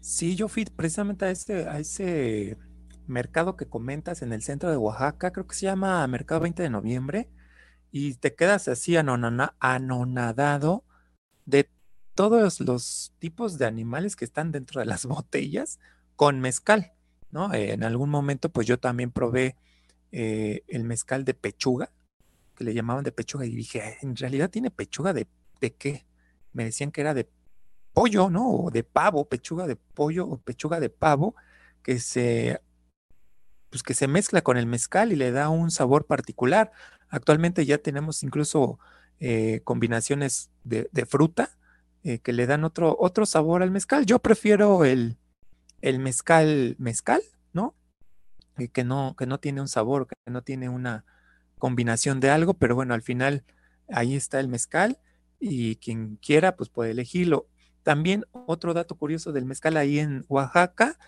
Sí, 0.00 0.34
yo 0.34 0.48
fui 0.48 0.64
precisamente 0.64 1.24
a 1.24 1.30
ese, 1.30 1.68
a 1.68 1.78
ese 1.78 2.56
mercado 3.06 3.56
que 3.56 3.66
comentas 3.66 4.22
en 4.22 4.32
el 4.32 4.42
centro 4.42 4.70
de 4.70 4.76
Oaxaca, 4.76 5.32
creo 5.32 5.46
que 5.46 5.54
se 5.54 5.66
llama 5.66 6.06
Mercado 6.06 6.40
20 6.40 6.62
de 6.62 6.70
Noviembre, 6.70 7.28
y 7.90 8.14
te 8.14 8.34
quedas 8.34 8.68
así 8.68 8.96
anonadado 8.96 10.84
de 11.44 11.70
todos 12.14 12.60
los 12.60 13.12
tipos 13.18 13.58
de 13.58 13.66
animales 13.66 14.16
que 14.16 14.24
están 14.24 14.52
dentro 14.52 14.80
de 14.80 14.86
las 14.86 15.06
botellas 15.06 15.78
con 16.16 16.40
mezcal, 16.40 16.92
¿no? 17.30 17.52
en 17.52 17.84
algún 17.84 18.10
momento, 18.10 18.48
pues 18.48 18.66
yo 18.66 18.78
también 18.78 19.10
probé 19.10 19.56
eh, 20.12 20.62
el 20.68 20.84
mezcal 20.84 21.24
de 21.24 21.34
pechuga, 21.34 21.92
que 22.54 22.64
le 22.64 22.72
llamaban 22.72 23.04
de 23.04 23.12
pechuga, 23.12 23.44
y 23.44 23.50
dije, 23.50 23.98
en 24.00 24.16
realidad 24.16 24.48
tiene 24.48 24.70
pechuga 24.70 25.12
de, 25.12 25.28
de 25.60 25.74
qué? 25.74 26.06
Me 26.52 26.64
decían 26.64 26.90
que 26.90 27.02
era 27.02 27.12
de 27.12 27.28
pollo, 27.92 28.30
¿no? 28.30 28.50
O 28.50 28.70
de 28.70 28.82
pavo, 28.82 29.28
pechuga 29.28 29.66
de 29.66 29.76
pollo 29.76 30.26
o 30.26 30.38
pechuga 30.38 30.80
de 30.80 30.88
pavo, 30.88 31.34
que 31.82 31.98
se, 31.98 32.62
pues 33.70 33.82
que 33.82 33.94
se 33.94 34.08
mezcla 34.08 34.42
con 34.42 34.56
el 34.56 34.66
mezcal 34.66 35.12
y 35.12 35.16
le 35.16 35.32
da 35.32 35.50
un 35.50 35.70
sabor 35.70 36.06
particular. 36.06 36.72
Actualmente 37.08 37.64
ya 37.64 37.78
tenemos 37.78 38.22
incluso 38.22 38.78
eh, 39.18 39.60
combinaciones 39.64 40.50
de, 40.64 41.06
fruta 41.06 41.56
eh, 42.02 42.18
que 42.18 42.34
le 42.34 42.46
dan 42.46 42.64
otro, 42.64 42.96
otro 42.98 43.24
sabor 43.24 43.62
al 43.62 43.70
mezcal. 43.70 44.04
Yo 44.04 44.18
prefiero 44.18 44.84
el, 44.84 45.16
el 45.80 45.98
mezcal 45.98 46.76
mezcal, 46.78 47.22
¿no? 47.52 47.74
Eh, 48.58 48.68
que 48.68 48.84
¿no? 48.84 49.14
Que 49.16 49.26
no 49.26 49.38
tiene 49.38 49.60
un 49.60 49.68
sabor, 49.68 50.06
que 50.06 50.16
no 50.30 50.42
tiene 50.42 50.68
una 50.68 51.04
combinación 51.58 52.20
de 52.20 52.30
algo, 52.30 52.54
pero 52.54 52.74
bueno, 52.74 52.92
al 52.92 53.02
final 53.02 53.44
ahí 53.88 54.16
está 54.16 54.40
el 54.40 54.48
mezcal 54.48 54.98
y 55.40 55.76
quien 55.76 56.16
quiera 56.16 56.56
pues 56.56 56.68
puede 56.68 56.90
elegirlo. 56.90 57.48
También 57.82 58.24
otro 58.32 58.74
dato 58.74 58.96
curioso 58.96 59.32
del 59.32 59.46
mezcal 59.46 59.76
ahí 59.76 59.98
en 59.98 60.24
Oaxaca, 60.28 60.98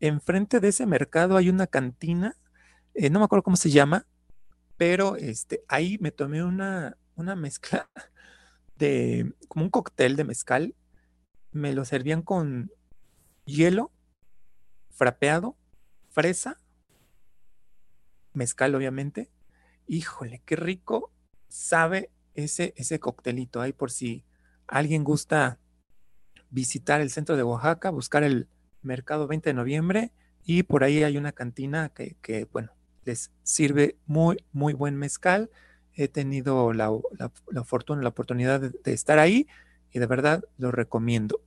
enfrente 0.00 0.60
de 0.60 0.68
ese 0.68 0.84
mercado 0.84 1.36
hay 1.36 1.48
una 1.48 1.66
cantina, 1.66 2.36
no 3.10 3.20
me 3.20 3.24
acuerdo 3.24 3.44
cómo 3.44 3.56
se 3.56 3.70
llama, 3.70 4.06
pero 4.76 5.16
este, 5.16 5.62
ahí 5.68 5.98
me 6.00 6.10
tomé 6.10 6.42
una, 6.42 6.96
una 7.14 7.36
mezcla 7.36 7.90
de 8.76 9.32
como 9.48 9.64
un 9.64 9.70
cóctel 9.70 10.16
de 10.16 10.24
mezcal. 10.24 10.74
Me 11.52 11.72
lo 11.72 11.84
servían 11.84 12.22
con 12.22 12.72
hielo, 13.44 13.92
frapeado, 14.90 15.56
fresa, 16.10 16.60
mezcal 18.32 18.74
obviamente. 18.74 19.30
Híjole, 19.86 20.42
qué 20.44 20.56
rico 20.56 21.12
sabe 21.48 22.10
ese, 22.34 22.74
ese 22.76 22.98
coctelito. 22.98 23.60
Ahí 23.60 23.72
por 23.72 23.90
si 23.90 24.24
alguien 24.66 25.04
gusta 25.04 25.60
visitar 26.50 27.00
el 27.00 27.10
centro 27.10 27.36
de 27.36 27.42
Oaxaca, 27.42 27.90
buscar 27.90 28.24
el 28.24 28.48
mercado 28.82 29.26
20 29.26 29.50
de 29.50 29.54
noviembre 29.54 30.12
y 30.44 30.62
por 30.64 30.84
ahí 30.84 31.02
hay 31.02 31.16
una 31.16 31.32
cantina 31.32 31.88
que, 31.88 32.16
que 32.20 32.44
bueno, 32.44 32.73
les 33.04 33.32
sirve 33.42 33.96
muy, 34.06 34.36
muy 34.52 34.72
buen 34.72 34.96
mezcal 34.96 35.50
he 35.96 36.08
tenido 36.08 36.72
la, 36.72 36.90
fortuna, 37.64 38.02
la 38.02 38.08
oportunidad 38.08 38.60
de, 38.60 38.92
estar 38.92 39.18
ahí 39.18 39.46
y 39.92 39.98
de 39.98 40.06
verdad 40.06 40.44
lo 40.58 40.70
recomiendo. 40.70 41.40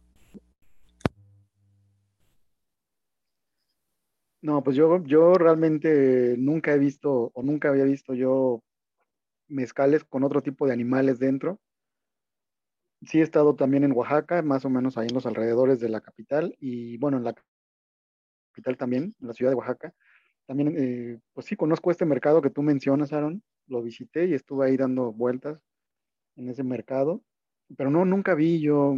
No, 4.41 4.63
pues 4.63 4.77
yo, 4.77 5.03
yo 5.03 5.33
realmente 5.33 6.35
nunca 6.37 6.73
he 6.73 6.77
visto 6.77 7.31
o 7.33 7.43
nunca 7.43 7.69
había 7.69 7.83
visto 7.83 8.13
yo 8.13 8.63
mezcales 9.47 10.03
con 10.03 10.23
otro 10.23 10.41
tipo 10.41 10.67
de 10.67 10.73
animales 10.73 11.19
dentro. 11.19 11.59
Sí 13.01 13.19
he 13.19 13.23
estado 13.23 13.55
también 13.55 13.83
en 13.83 13.91
Oaxaca, 13.91 14.41
más 14.41 14.63
o 14.65 14.69
menos 14.69 14.97
ahí 14.97 15.07
en 15.07 15.15
los 15.15 15.25
alrededores 15.25 15.79
de 15.79 15.89
la 15.89 16.01
capital 16.01 16.55
y 16.59 16.97
bueno, 16.97 17.17
en 17.17 17.23
la 17.23 17.35
capital 18.51 18.77
también, 18.77 19.15
en 19.19 19.27
la 19.27 19.33
ciudad 19.33 19.51
de 19.51 19.55
Oaxaca. 19.55 19.93
También, 20.47 20.73
eh, 20.77 21.19
pues 21.33 21.45
sí, 21.45 21.57
conozco 21.57 21.91
este 21.91 22.05
mercado 22.05 22.41
que 22.41 22.49
tú 22.49 22.63
mencionas, 22.63 23.11
Aaron, 23.11 23.43
lo 23.67 23.81
visité 23.83 24.25
y 24.25 24.33
estuve 24.33 24.65
ahí 24.65 24.77
dando 24.77 25.11
vueltas 25.11 25.61
en 26.37 26.49
ese 26.49 26.63
mercado, 26.63 27.21
pero 27.75 27.91
no, 27.91 28.05
nunca 28.05 28.33
vi 28.33 28.61
yo 28.61 28.97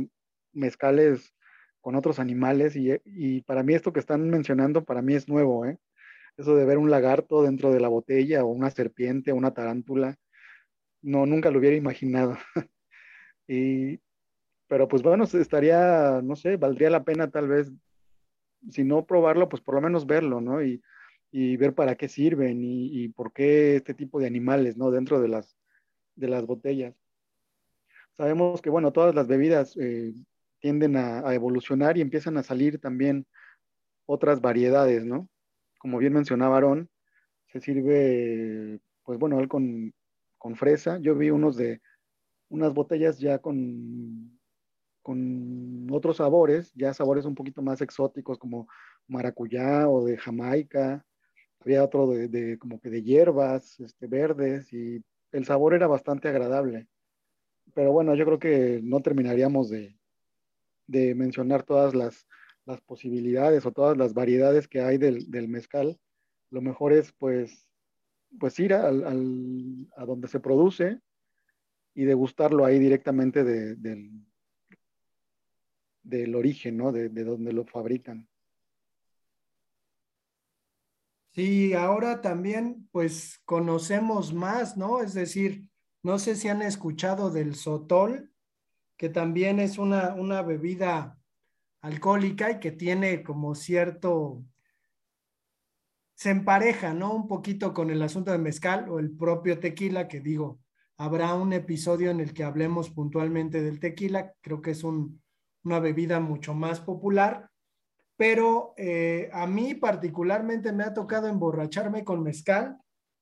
mezcales 0.54 1.34
con 1.82 1.96
otros 1.96 2.20
animales 2.20 2.76
y, 2.76 3.42
para 3.42 3.64
mí 3.64 3.74
esto 3.74 3.92
que 3.94 4.00
están 4.00 4.30
mencionando, 4.30 4.86
para 4.86 5.02
mí 5.02 5.16
es 5.16 5.28
nuevo, 5.28 5.66
¿eh? 5.66 5.80
Eso 6.38 6.56
de 6.56 6.66
ver 6.66 6.78
un 6.78 6.92
lagarto 6.92 7.42
dentro 7.42 7.72
de 7.72 7.80
la 7.80 7.88
botella 7.88 8.44
o 8.46 8.50
una 8.50 8.70
serpiente 8.70 9.32
o 9.32 9.36
una 9.36 9.54
tarántula, 9.54 10.18
no, 11.02 11.26
nunca 11.26 11.50
lo 11.50 11.60
hubiera 11.60 11.76
imaginado. 11.76 12.38
y, 13.48 14.00
pero 14.68 14.88
pues 14.88 15.02
bueno, 15.02 15.24
estaría, 15.24 16.22
no 16.24 16.36
sé, 16.36 16.58
valdría 16.58 16.92
la 16.92 17.04
pena 17.04 17.32
tal 17.32 17.48
vez, 17.48 17.72
si 18.70 18.84
no 18.84 19.06
probarlo, 19.06 19.50
pues 19.50 19.64
por 19.64 19.76
lo 19.76 19.82
menos 19.82 20.06
verlo, 20.06 20.42
¿no? 20.42 20.62
Y, 20.64 20.82
y 21.32 21.58
ver 21.58 21.76
para 21.76 21.96
qué 21.96 22.08
sirven 22.08 22.60
y, 22.64 23.10
por 23.10 23.34
qué 23.34 23.76
este 23.76 23.94
tipo 23.94 24.20
de 24.20 24.28
animales, 24.28 24.78
¿no? 24.78 24.92
Dentro 24.92 25.22
de 25.22 25.28
las, 25.28 25.56
de 26.16 26.28
las 26.28 26.46
botellas. 26.46 26.96
Sabemos 28.14 28.62
que, 28.62 28.70
bueno, 28.70 28.92
todas 28.92 29.14
las 29.16 29.28
bebidas 29.28 29.78
eh, 29.78 30.14
tienden 30.60 30.98
a, 30.98 31.34
evolucionar 31.34 31.98
y 31.98 32.02
empiezan 32.02 32.38
a 32.38 32.44
salir 32.44 32.80
también 32.80 33.26
otras 34.06 34.42
variedades, 34.42 35.06
¿no? 35.06 35.30
Como 35.80 36.00
bien 36.00 36.14
mencionaba 36.14 36.58
Aaron, 36.58 36.90
se 37.48 37.62
sirve, 37.62 38.80
pues 39.04 39.20
bueno, 39.20 39.48
con, 39.48 39.94
con 40.38 40.56
fresa. 40.56 40.98
Yo 41.00 41.16
vi 41.16 41.30
unos 41.30 41.56
de, 41.56 41.82
unas 42.50 42.74
botellas 42.74 43.20
ya 43.20 43.40
con, 43.40 44.40
con 45.04 45.88
otros 45.92 46.18
sabores, 46.18 46.74
ya 46.74 46.94
sabores 46.94 47.26
un 47.26 47.36
poquito 47.36 47.62
más 47.62 47.82
exóticos 47.82 48.38
como 48.38 48.68
maracuyá 49.08 49.88
o 49.88 50.04
de 50.06 50.18
Jamaica, 50.18 51.06
había 51.62 51.84
otro 51.84 52.08
de, 52.08 52.58
como 52.58 52.80
que 52.80 52.90
de 52.90 53.04
hierbas 53.04 53.80
este, 53.80 54.08
verdes 54.08 54.72
y 54.72 55.04
el 55.32 55.46
sabor 55.46 55.74
era 55.74 55.88
bastante 55.88 56.28
agradable. 56.30 56.88
Pero 57.74 57.92
bueno, 57.92 58.16
yo 58.16 58.26
creo 58.26 58.40
que 58.40 58.80
no 58.84 59.02
terminaríamos 59.02 59.70
de, 59.70 59.96
mencionar 61.16 61.64
todas 61.64 61.94
las, 61.94 62.26
posibilidades 62.86 63.66
o 63.66 63.72
todas 63.72 63.98
las 63.98 64.14
variedades 64.14 64.68
que 64.68 64.82
hay 64.82 65.00
del, 65.00 65.48
mezcal. 65.48 66.00
Lo 66.52 66.62
mejor 66.62 66.94
es 66.94 67.12
pues, 67.14 67.68
pues 68.40 68.60
ir 68.60 68.76
al, 68.76 69.88
a 69.96 70.06
donde 70.06 70.28
se 70.28 70.40
produce 70.40 71.00
y 71.96 72.06
degustarlo 72.06 72.66
ahí 72.66 72.78
directamente 72.78 73.44
del, 73.44 74.24
del 76.04 76.36
origen, 76.36 76.78
¿no? 76.78 76.92
De, 76.92 77.10
de 77.10 77.24
donde 77.24 77.54
lo 77.54 77.66
fabrican. 77.66 78.29
Sí, 81.40 81.74
ahora 81.74 82.20
también 82.20 82.90
pues 82.92 83.40
conocemos 83.46 84.34
más, 84.34 84.76
¿no? 84.76 85.02
Es 85.02 85.14
decir, 85.14 85.70
no 86.04 86.20
sé 86.20 86.36
si 86.36 86.50
han 86.50 86.62
escuchado 86.62 87.30
del 87.30 87.56
sotol, 87.56 88.34
que 88.98 89.08
también 89.08 89.62
es 89.62 89.78
una, 89.78 90.16
una 90.16 90.42
bebida 90.42 91.18
alcohólica 91.80 92.52
y 92.52 92.60
que 92.60 92.74
tiene 92.74 93.24
como 93.24 93.56
cierto, 93.56 94.44
se 96.14 96.32
empareja, 96.32 96.94
¿no? 96.94 97.14
Un 97.14 97.30
poquito 97.30 97.74
con 97.74 97.90
el 97.90 98.02
asunto 98.02 98.34
de 98.34 98.38
mezcal 98.38 98.90
o 98.90 99.00
el 99.00 99.10
propio 99.10 99.62
tequila, 99.62 100.10
que 100.10 100.20
digo, 100.20 100.60
habrá 100.98 101.36
un 101.36 101.54
episodio 101.54 102.12
en 102.12 102.20
el 102.20 102.34
que 102.34 102.44
hablemos 102.44 102.90
puntualmente 102.90 103.62
del 103.62 103.80
tequila, 103.80 104.34
creo 104.42 104.62
que 104.62 104.72
es 104.72 104.84
una 104.84 105.80
bebida 105.80 106.20
mucho 106.20 106.54
más 106.54 106.82
popular, 106.82 107.50
pero 108.20 108.74
eh, 108.76 109.30
a 109.32 109.48
mí 109.48 109.76
particularmente 109.76 110.74
me 110.74 110.84
ha 110.84 110.94
tocado 110.94 111.30
emborracharme 111.30 112.04
con 112.04 112.22
mezcal 112.22 112.78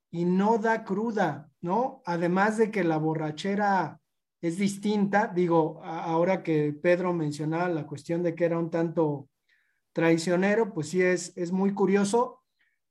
y 0.10 0.26
no 0.26 0.58
da 0.58 0.84
cruda, 0.84 1.52
¿no? 1.62 2.02
Además 2.04 2.58
de 2.58 2.72
que 2.72 2.84
la 2.84 2.98
borrachera 2.98 4.02
es 4.42 4.58
distinta, 4.58 5.28
digo, 5.28 5.84
ahora 5.84 6.42
que 6.42 6.74
Pedro 6.74 7.14
mencionaba 7.14 7.70
la 7.70 7.86
cuestión 7.86 8.24
de 8.24 8.34
que 8.34 8.46
era 8.46 8.58
un 8.58 8.72
tanto 8.72 9.30
traicionero, 9.94 10.74
pues 10.74 10.90
sí 10.90 11.04
es, 11.04 11.32
es 11.38 11.52
muy 11.52 11.76
curioso, 11.76 12.42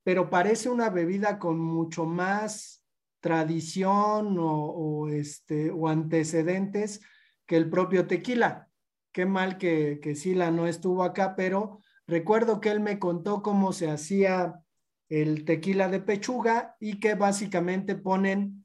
pero 0.05 0.31
parece 0.31 0.69
una 0.69 0.91
bebida 0.91 1.41
con 1.41 1.59
mucho 1.59 2.05
más 2.05 2.85
tradición 3.19 4.37
o, 4.39 5.09
este, 5.09 5.73
o 5.73 5.89
antecedentes 5.89 7.01
que 7.47 7.57
el 7.57 7.69
propio 7.69 8.07
tequila. 8.07 8.71
Qué 9.11 9.27
mal 9.27 9.59
que, 9.59 9.99
que 10.01 10.15
Sila 10.15 10.53
no 10.53 10.69
estuvo 10.69 11.03
acá, 11.03 11.35
pero 11.35 11.81
Recuerdo 12.07 12.61
que 12.61 12.71
él 12.71 12.81
me 12.81 12.99
contó 12.99 13.43
cómo 13.43 13.73
se 13.73 13.91
hacía 13.91 14.61
el 15.09 15.45
tequila 15.45 15.89
de 15.89 16.01
pechuga 16.01 16.77
y 16.81 17.01
que 17.01 17.15
básicamente 17.15 17.97
ponen 17.97 18.65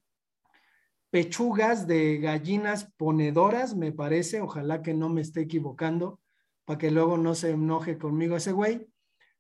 pechugas 1.10 1.88
de 1.88 2.20
gallinas 2.20 2.92
ponedoras, 2.98 3.76
me 3.76 3.92
parece, 3.92 4.42
ojalá 4.42 4.82
que 4.82 4.94
no 4.94 5.10
me 5.10 5.22
esté 5.22 5.42
equivocando, 5.42 6.22
para 6.66 6.78
que 6.78 6.92
luego 6.92 7.18
no 7.18 7.36
se 7.36 7.52
enoje 7.52 7.98
conmigo 7.98 8.38
ese 8.38 8.54
güey, 8.54 8.88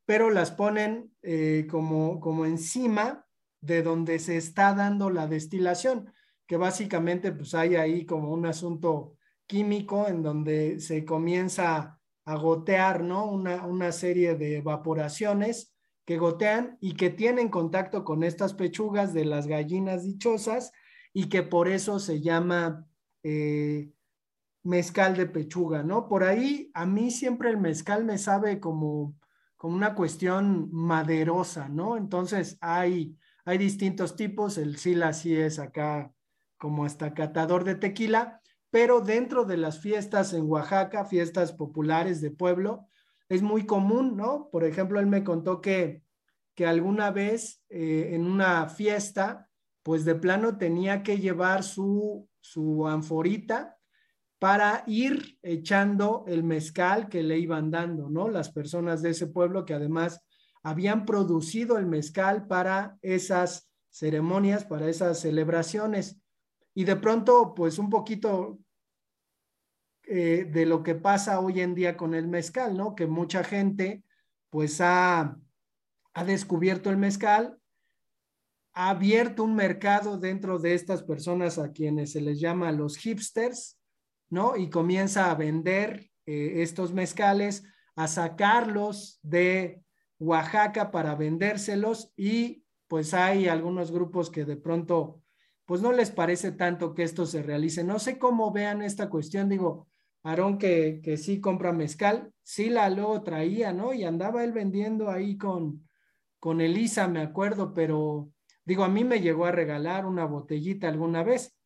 pero 0.05 0.29
las 0.29 0.51
ponen 0.51 1.13
eh, 1.21 1.67
como, 1.69 2.19
como 2.19 2.45
encima 2.45 3.25
de 3.61 3.83
donde 3.83 4.19
se 4.19 4.35
está 4.35 4.73
dando 4.73 5.09
la 5.09 5.27
destilación, 5.27 6.11
que 6.45 6.57
básicamente 6.57 7.31
pues 7.31 7.53
hay 7.53 7.75
ahí 7.75 8.05
como 8.05 8.33
un 8.33 8.45
asunto 8.45 9.15
químico 9.47 10.07
en 10.07 10.23
donde 10.23 10.79
se 10.79 11.05
comienza 11.05 12.00
a 12.25 12.35
gotear, 12.35 13.03
¿no? 13.03 13.25
Una, 13.25 13.65
una 13.65 13.91
serie 13.91 14.35
de 14.35 14.57
evaporaciones 14.57 15.73
que 16.05 16.17
gotean 16.17 16.77
y 16.81 16.93
que 16.93 17.09
tienen 17.09 17.49
contacto 17.49 18.03
con 18.03 18.23
estas 18.23 18.53
pechugas 18.53 19.13
de 19.13 19.25
las 19.25 19.47
gallinas 19.47 20.03
dichosas 20.03 20.71
y 21.13 21.29
que 21.29 21.43
por 21.43 21.67
eso 21.67 21.99
se 21.99 22.21
llama 22.21 22.87
eh, 23.23 23.91
mezcal 24.63 25.15
de 25.15 25.25
pechuga, 25.25 25.83
¿no? 25.83 26.07
Por 26.07 26.23
ahí 26.23 26.71
a 26.73 26.85
mí 26.85 27.11
siempre 27.11 27.49
el 27.49 27.57
mezcal 27.57 28.03
me 28.05 28.17
sabe 28.17 28.59
como, 28.59 29.15
como 29.57 29.75
una 29.75 29.95
cuestión 29.95 30.69
maderosa, 30.71 31.69
¿no? 31.69 31.97
Entonces 31.97 32.57
hay, 32.61 33.17
hay 33.45 33.57
distintos 33.57 34.15
tipos, 34.15 34.57
el 34.57 34.77
sila 34.77 35.13
sí 35.13 35.35
es 35.35 35.59
acá 35.59 36.13
como 36.57 36.85
hasta 36.85 37.13
catador 37.13 37.63
de 37.63 37.75
tequila, 37.75 38.40
pero 38.71 39.01
dentro 39.01 39.45
de 39.45 39.57
las 39.57 39.79
fiestas 39.79 40.33
en 40.33 40.49
Oaxaca, 40.49 41.05
fiestas 41.05 41.51
populares 41.51 42.21
de 42.21 42.31
pueblo, 42.31 42.87
es 43.29 43.41
muy 43.41 43.65
común, 43.65 44.17
¿no? 44.17 44.49
Por 44.51 44.63
ejemplo, 44.63 44.99
él 44.99 45.05
me 45.05 45.23
contó 45.23 45.61
que, 45.61 46.03
que 46.55 46.65
alguna 46.65 47.11
vez 47.11 47.63
eh, 47.69 48.09
en 48.13 48.25
una 48.25 48.67
fiesta, 48.67 49.49
pues 49.83 50.05
de 50.05 50.15
plano 50.15 50.57
tenía 50.57 51.03
que 51.03 51.19
llevar 51.19 51.63
su, 51.63 52.27
su 52.39 52.87
anforita 52.87 53.77
para 54.39 54.83
ir 54.87 55.37
echando 55.43 56.23
el 56.27 56.43
mezcal 56.43 57.09
que 57.09 57.23
le 57.23 57.37
iban 57.37 57.71
dando, 57.71 58.09
¿no? 58.09 58.27
Las 58.27 58.51
personas 58.51 59.01
de 59.01 59.11
ese 59.11 59.27
pueblo 59.27 59.65
que 59.65 59.73
además 59.73 60.25
habían 60.63 61.05
producido 61.05 61.77
el 61.77 61.85
mezcal 61.87 62.47
para 62.47 62.97
esas 63.01 63.69
ceremonias, 63.89 64.63
para 64.63 64.89
esas 64.89 65.19
celebraciones. 65.19 66.21
Y 66.73 66.85
de 66.85 66.95
pronto, 66.95 67.53
pues 67.53 67.77
un 67.77 67.89
poquito 67.89 68.59
eh, 70.03 70.45
de 70.51 70.65
lo 70.65 70.83
que 70.83 70.95
pasa 70.95 71.39
hoy 71.39 71.61
en 71.61 71.75
día 71.75 71.95
con 71.95 72.13
el 72.13 72.27
mezcal, 72.27 72.75
¿no? 72.75 72.95
Que 72.95 73.07
mucha 73.07 73.43
gente 73.43 74.03
pues 74.49 74.81
ha, 74.81 75.37
ha 76.13 76.23
descubierto 76.25 76.89
el 76.89 76.97
mezcal, 76.97 77.57
ha 78.73 78.89
abierto 78.89 79.43
un 79.43 79.55
mercado 79.55 80.17
dentro 80.17 80.59
de 80.59 80.73
estas 80.73 81.03
personas 81.03 81.57
a 81.57 81.71
quienes 81.71 82.13
se 82.13 82.21
les 82.21 82.39
llama 82.39 82.71
los 82.71 82.97
hipsters, 82.97 83.79
¿no? 84.29 84.55
Y 84.55 84.69
comienza 84.69 85.29
a 85.29 85.35
vender 85.35 86.09
eh, 86.25 86.61
estos 86.61 86.93
mezcales, 86.93 87.63
a 87.95 88.07
sacarlos 88.07 89.19
de 89.21 89.81
Oaxaca 90.19 90.91
para 90.91 91.15
vendérselos 91.15 92.11
y 92.15 92.63
pues 92.87 93.13
hay 93.13 93.47
algunos 93.47 93.91
grupos 93.91 94.29
que 94.29 94.45
de 94.45 94.57
pronto 94.57 95.20
pues 95.71 95.81
no 95.81 95.93
les 95.93 96.11
parece 96.11 96.51
tanto 96.51 96.93
que 96.93 97.03
esto 97.03 97.25
se 97.25 97.41
realice. 97.41 97.81
No 97.81 97.97
sé 97.97 98.19
cómo 98.19 98.51
vean 98.51 98.81
esta 98.81 99.09
cuestión, 99.09 99.47
digo, 99.47 99.87
Aarón 100.21 100.57
que, 100.57 100.99
que 101.01 101.15
sí 101.15 101.39
compra 101.39 101.71
mezcal, 101.71 102.33
sí 102.43 102.69
la 102.69 102.89
luego 102.89 103.23
traía, 103.23 103.71
¿no? 103.71 103.93
Y 103.93 104.03
andaba 104.03 104.43
él 104.43 104.51
vendiendo 104.51 105.09
ahí 105.09 105.37
con, 105.37 105.87
con 106.41 106.59
Elisa, 106.59 107.07
me 107.07 107.21
acuerdo, 107.21 107.73
pero 107.73 108.33
digo, 108.65 108.83
a 108.83 108.89
mí 108.89 109.05
me 109.05 109.21
llegó 109.21 109.45
a 109.45 109.53
regalar 109.53 110.05
una 110.05 110.25
botellita 110.25 110.89
alguna 110.89 111.23
vez, 111.23 111.57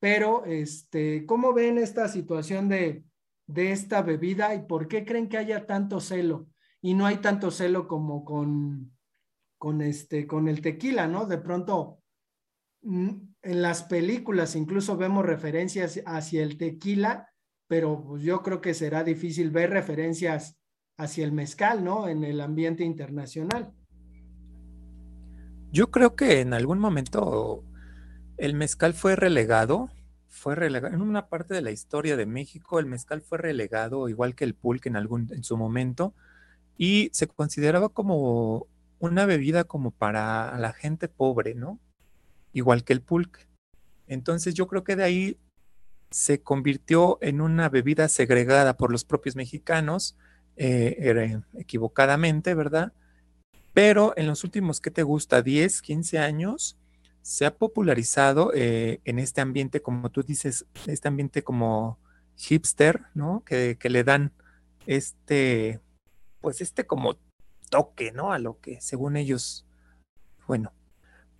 pero 0.00 0.44
este, 0.44 1.24
¿cómo 1.24 1.52
ven 1.52 1.78
esta 1.78 2.08
situación 2.08 2.68
de, 2.68 3.04
de 3.46 3.70
esta 3.70 4.02
bebida 4.02 4.56
y 4.56 4.66
por 4.66 4.88
qué 4.88 5.04
creen 5.04 5.28
que 5.28 5.38
haya 5.38 5.66
tanto 5.66 6.00
celo? 6.00 6.48
Y 6.80 6.94
no 6.94 7.06
hay 7.06 7.18
tanto 7.18 7.52
celo 7.52 7.86
como 7.86 8.24
con, 8.24 8.90
con, 9.56 9.82
este, 9.82 10.26
con 10.26 10.48
el 10.48 10.60
tequila, 10.60 11.06
¿no? 11.06 11.26
De 11.26 11.38
pronto, 11.38 12.01
en 12.84 13.62
las 13.62 13.84
películas 13.84 14.56
incluso 14.56 14.96
vemos 14.96 15.24
referencias 15.24 16.00
hacia 16.04 16.42
el 16.42 16.58
tequila 16.58 17.32
pero 17.72 18.04
pues, 18.04 18.22
yo 18.22 18.42
creo 18.42 18.60
que 18.60 18.74
será 18.74 19.02
difícil 19.02 19.50
ver 19.50 19.70
referencias 19.70 20.58
hacia 20.98 21.24
el 21.24 21.32
mezcal, 21.32 21.82
¿no? 21.82 22.06
En 22.06 22.22
el 22.22 22.42
ambiente 22.42 22.84
internacional. 22.84 23.72
Yo 25.70 25.90
creo 25.90 26.14
que 26.14 26.40
en 26.40 26.52
algún 26.52 26.78
momento 26.78 27.64
el 28.36 28.52
mezcal 28.52 28.92
fue 28.92 29.16
relegado, 29.16 29.88
fue 30.28 30.54
relegado 30.54 30.94
en 30.94 31.00
una 31.00 31.30
parte 31.30 31.54
de 31.54 31.62
la 31.62 31.70
historia 31.70 32.18
de 32.18 32.26
México, 32.26 32.78
el 32.78 32.84
mezcal 32.84 33.22
fue 33.22 33.38
relegado 33.38 34.10
igual 34.10 34.34
que 34.34 34.44
el 34.44 34.54
pulque 34.54 34.90
en 34.90 34.96
algún 34.96 35.32
en 35.32 35.42
su 35.42 35.56
momento 35.56 36.12
y 36.76 37.08
se 37.14 37.26
consideraba 37.26 37.88
como 37.88 38.66
una 38.98 39.24
bebida 39.24 39.64
como 39.64 39.92
para 39.92 40.58
la 40.58 40.74
gente 40.74 41.08
pobre, 41.08 41.54
¿no? 41.54 41.80
Igual 42.52 42.84
que 42.84 42.92
el 42.92 43.02
pulque. 43.02 43.46
Entonces 44.06 44.54
yo 44.54 44.66
creo 44.66 44.84
que 44.84 44.96
de 44.96 45.04
ahí 45.04 45.38
se 46.10 46.42
convirtió 46.42 47.18
en 47.22 47.40
una 47.40 47.68
bebida 47.68 48.08
segregada 48.08 48.76
por 48.76 48.92
los 48.92 49.04
propios 49.04 49.36
mexicanos, 49.36 50.16
eh, 50.56 51.40
equivocadamente, 51.54 52.54
¿verdad? 52.54 52.92
Pero 53.72 54.12
en 54.16 54.26
los 54.26 54.44
últimos, 54.44 54.80
¿qué 54.80 54.90
te 54.90 55.02
gusta? 55.02 55.40
10, 55.40 55.80
15 55.80 56.18
años, 56.18 56.76
se 57.22 57.46
ha 57.46 57.56
popularizado 57.56 58.52
eh, 58.54 59.00
en 59.04 59.18
este 59.18 59.40
ambiente, 59.40 59.80
como 59.80 60.10
tú 60.10 60.22
dices, 60.22 60.66
este 60.86 61.08
ambiente 61.08 61.42
como 61.42 61.98
hipster, 62.36 63.06
¿no? 63.14 63.42
Que, 63.46 63.78
que, 63.78 63.88
le 63.88 64.04
dan 64.04 64.32
este, 64.86 65.80
pues 66.40 66.60
este 66.60 66.86
como 66.86 67.16
toque, 67.70 68.12
¿no? 68.12 68.32
A 68.32 68.38
lo 68.38 68.60
que 68.60 68.80
según 68.80 69.16
ellos, 69.16 69.64
bueno. 70.46 70.72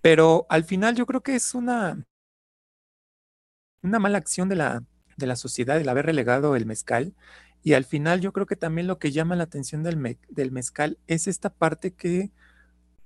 Pero 0.03 0.47
al 0.51 0.65
final 0.65 0.97
yo 0.97 1.07
creo 1.07 1.23
que 1.23 1.37
es 1.37 1.55
una, 1.55 2.05
una 3.83 3.99
mala 3.99 4.19
acción 4.19 4.49
de 4.49 4.57
la, 4.57 4.85
de 5.17 5.27
la 5.27 5.37
sociedad 5.37 5.81
el 5.81 5.89
haber 5.89 6.07
relegado 6.07 6.57
el 6.57 6.67
mezcal. 6.67 7.15
Y 7.63 7.75
al 7.75 7.85
final 7.85 8.21
yo 8.21 8.33
creo 8.33 8.47
que 8.47 8.57
también 8.57 8.89
lo 8.89 8.99
que 8.99 9.13
llama 9.13 9.37
la 9.37 9.45
atención 9.45 9.85
del, 9.85 10.19
del 10.29 10.51
mezcal 10.51 10.99
es 11.07 11.29
esta 11.29 11.51
parte 11.51 11.95
que 11.95 12.33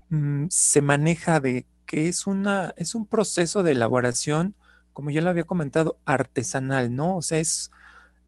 mm, 0.09 0.47
se 0.51 0.83
maneja 0.83 1.41
de 1.41 1.67
que 1.87 2.09
es, 2.09 2.27
una, 2.27 2.75
es 2.77 2.95
un 2.95 3.07
proceso 3.07 3.63
de 3.63 3.73
elaboración, 3.73 4.57
como 4.93 5.11
ya 5.11 5.21
lo 5.21 5.31
había 5.31 5.45
comentado, 5.45 6.01
artesanal, 6.07 6.95
¿no? 6.95 7.17
O 7.17 7.23
sea, 7.23 7.39
es, 7.39 7.71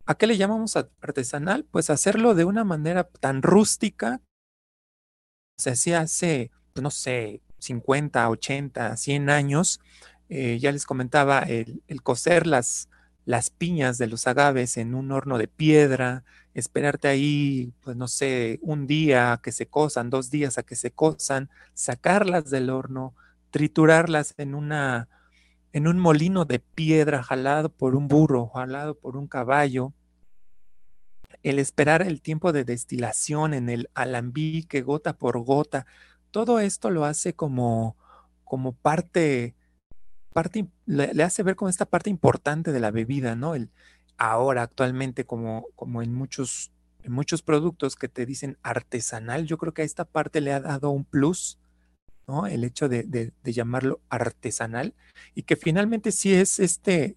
¿a 0.06 0.14
qué 0.16 0.26
le 0.26 0.36
llamamos 0.36 0.76
artesanal? 0.76 1.64
Pues 1.64 1.90
hacerlo 1.90 2.34
de 2.34 2.44
una 2.44 2.64
manera 2.64 3.04
tan 3.04 3.42
rústica, 3.42 4.20
se 5.56 5.70
hacía 5.70 6.00
hace, 6.00 6.52
no 6.80 6.90
sé, 6.90 7.42
50, 7.58 8.28
80, 8.28 8.96
100 8.96 9.30
años, 9.30 9.80
eh, 10.28 10.58
ya 10.60 10.72
les 10.72 10.86
comentaba, 10.86 11.40
el, 11.40 11.82
cocer 12.02 12.46
las, 12.46 12.88
las 13.24 13.50
piñas 13.50 13.98
de 13.98 14.06
los 14.06 14.26
agaves 14.26 14.76
en 14.76 14.94
un 14.94 15.12
horno 15.12 15.38
de 15.38 15.48
piedra, 15.48 16.24
esperarte 16.54 17.08
ahí, 17.08 17.72
pues 17.82 17.96
no 17.96 18.08
sé, 18.08 18.58
un 18.62 18.86
día 18.86 19.32
a 19.32 19.40
que 19.40 19.52
se 19.52 19.66
cosan, 19.66 20.10
dos 20.10 20.30
días 20.30 20.58
a 20.58 20.62
que 20.62 20.76
se 20.76 20.90
cosan, 20.90 21.50
sacarlas 21.74 22.50
del 22.50 22.70
horno, 22.70 23.14
triturarlas 23.50 24.34
en 24.36 24.54
una 24.54 25.08
en 25.72 25.86
un 25.86 25.98
molino 25.98 26.44
de 26.46 26.60
piedra 26.60 27.22
jalado 27.22 27.68
por 27.68 27.94
un 27.94 28.08
burro, 28.08 28.48
jalado 28.48 28.94
por 28.94 29.16
un 29.16 29.28
caballo, 29.28 29.92
el 31.42 31.58
esperar 31.58 32.02
el 32.02 32.20
tiempo 32.20 32.52
de 32.52 32.64
destilación 32.64 33.54
en 33.54 33.68
el 33.68 33.88
alambique 33.94 34.82
gota 34.82 35.12
por 35.16 35.38
gota, 35.44 35.86
todo 36.30 36.60
esto 36.60 36.90
lo 36.90 37.04
hace 37.04 37.34
como 37.34 37.96
como 38.44 38.72
parte 38.72 39.54
parte, 40.32 40.68
le, 40.86 41.22
hace 41.22 41.42
ver 41.42 41.56
como 41.56 41.68
esta 41.68 41.84
parte 41.84 42.10
importante 42.10 42.72
de 42.72 42.80
la 42.80 42.90
bebida, 42.90 43.34
¿no? 43.34 43.54
El, 43.54 43.70
ahora, 44.16 44.62
actualmente, 44.62 45.24
como, 45.24 45.66
como 45.74 46.00
en 46.02 46.14
muchos, 46.14 46.70
en 47.02 47.12
muchos 47.12 47.42
productos 47.42 47.96
que 47.96 48.08
te 48.08 48.24
dicen 48.24 48.56
artesanal, 48.62 49.46
yo 49.46 49.58
creo 49.58 49.74
que 49.74 49.82
a 49.82 49.84
esta 49.84 50.04
parte 50.04 50.40
le 50.40 50.52
ha 50.52 50.60
dado 50.60 50.90
un 50.90 51.04
plus, 51.04 51.58
¿no? 52.28 52.46
El 52.46 52.64
hecho 52.64 52.88
de, 52.88 53.02
de, 53.04 53.52
llamarlo 53.52 54.00
artesanal 54.10 54.94
y 55.34 55.42
que 55.42 55.56
finalmente 55.56 56.12
sí 56.12 56.32
es 56.32 56.60
este, 56.60 57.16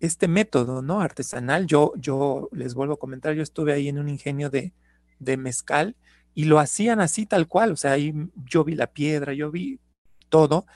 este 0.00 0.28
método, 0.28 0.82
¿no? 0.82 1.00
Artesanal. 1.00 1.66
Yo, 1.66 1.92
yo 1.96 2.48
les 2.52 2.74
vuelvo 2.74 2.94
a 2.94 2.98
comentar, 2.98 3.34
yo 3.34 3.42
estuve 3.42 3.72
ahí 3.72 3.88
en 3.88 3.98
un 3.98 4.08
ingenio 4.08 4.50
de, 4.50 4.74
de 5.18 5.36
mezcal 5.36 5.96
y 6.34 6.44
lo 6.44 6.58
hacían 6.58 7.00
así 7.00 7.26
tal 7.26 7.48
cual, 7.48 7.72
o 7.72 7.76
sea, 7.76 7.92
ahí 7.92 8.14
yo 8.44 8.64
vi 8.64 8.74
la 8.74 8.86
piedra, 8.86 9.32
yo 9.32 9.50
vi 9.50 9.80
todo 10.28 10.66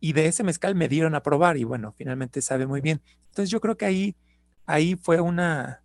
y 0.00 0.14
de 0.14 0.26
ese 0.26 0.42
mezcal 0.42 0.74
me 0.74 0.88
dieron 0.88 1.14
a 1.14 1.22
probar 1.22 1.56
y 1.56 1.64
bueno, 1.64 1.92
finalmente 1.96 2.42
sabe 2.42 2.66
muy 2.66 2.80
bien. 2.80 3.00
Entonces 3.28 3.50
yo 3.50 3.60
creo 3.60 3.76
que 3.76 3.86
ahí, 3.86 4.16
ahí 4.66 4.96
fue 4.96 5.20
una, 5.20 5.82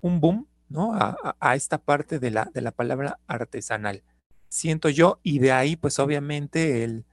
un 0.00 0.20
boom, 0.20 0.46
¿no? 0.68 0.92
A, 0.94 1.54
esta 1.54 1.78
parte 1.78 2.18
de 2.18 2.30
la, 2.30 2.50
de 2.52 2.60
la 2.60 2.72
palabra 2.72 3.18
artesanal. 3.26 4.02
Siento 4.48 4.88
yo, 4.88 5.18
y 5.22 5.38
de 5.38 5.52
ahí 5.52 5.76
pues 5.76 5.98
obviamente 5.98 6.84
el, 6.84 7.04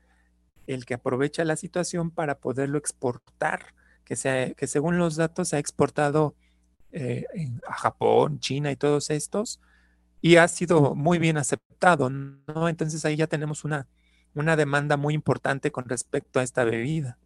el 0.68 0.86
que 0.86 0.96
aprovecha 0.96 1.46
la 1.46 1.56
situación 1.56 2.12
para 2.12 2.40
poderlo 2.40 2.78
exportar 2.78 3.74
que, 4.06 4.16
se, 4.16 4.56
que 4.58 4.68
según 4.68 4.98
los 4.98 5.16
datos 5.16 5.50
se 5.50 5.56
ha 5.56 5.60
exportado 5.60 6.36
eh, 6.92 7.26
a 7.68 7.74
Japón, 7.74 8.40
China 8.40 8.72
y 8.72 8.76
todos 8.76 9.10
estos, 9.10 9.60
y 10.24 10.38
ha 10.38 10.48
sido 10.48 10.96
muy 10.96 11.20
bien 11.20 11.36
aceptado, 11.36 12.10
¿no? 12.10 12.70
Entonces 12.70 13.04
ahí 13.04 13.18
ya 13.18 13.28
tenemos 13.28 13.66
una, 13.66 13.90
una 14.34 14.56
demanda 14.56 14.96
muy 14.96 15.14
importante 15.14 15.70
con 15.70 15.84
respecto 15.84 16.40
a 16.40 16.44
esta 16.44 16.64
bebida. 16.64 17.18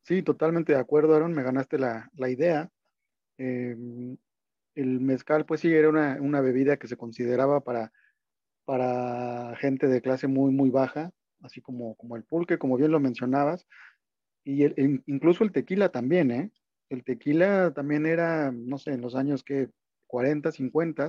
Sí, 0.00 0.22
totalmente 0.22 0.72
de 0.72 0.78
acuerdo, 0.78 1.14
Aaron, 1.14 1.34
me 1.34 1.42
ganaste 1.42 1.78
la, 1.78 2.10
idea. 2.26 2.70
Em, 3.36 4.16
el 4.74 4.98
mezcal, 4.98 5.44
pues 5.44 5.60
sí, 5.60 5.74
era 5.74 5.90
una, 5.90 6.40
bebida 6.40 6.78
que 6.78 6.88
se 6.88 6.96
consideraba 6.96 7.60
para, 7.60 7.92
para 8.64 9.54
gente 9.56 9.88
de 9.88 10.00
clase 10.00 10.26
muy, 10.26 10.52
muy 10.52 10.70
baja, 10.70 11.10
así 11.42 11.60
como, 11.60 11.96
como 11.96 12.16
el 12.16 12.24
pulque, 12.24 12.56
como 12.56 12.78
bien 12.78 12.92
lo 12.92 12.98
mencionabas, 12.98 13.66
y 14.42 14.64
incluso 15.06 15.44
el 15.44 15.52
tequila 15.52 15.90
también, 15.90 16.30
¿eh? 16.30 16.50
El 16.90 17.04
tequila 17.04 17.72
también 17.74 18.06
era, 18.06 18.50
no 18.50 18.78
sé, 18.78 18.92
en 18.92 19.00
los 19.00 19.14
años 19.14 19.42
que 19.42 19.70
40, 20.06 20.52
50, 20.52 21.08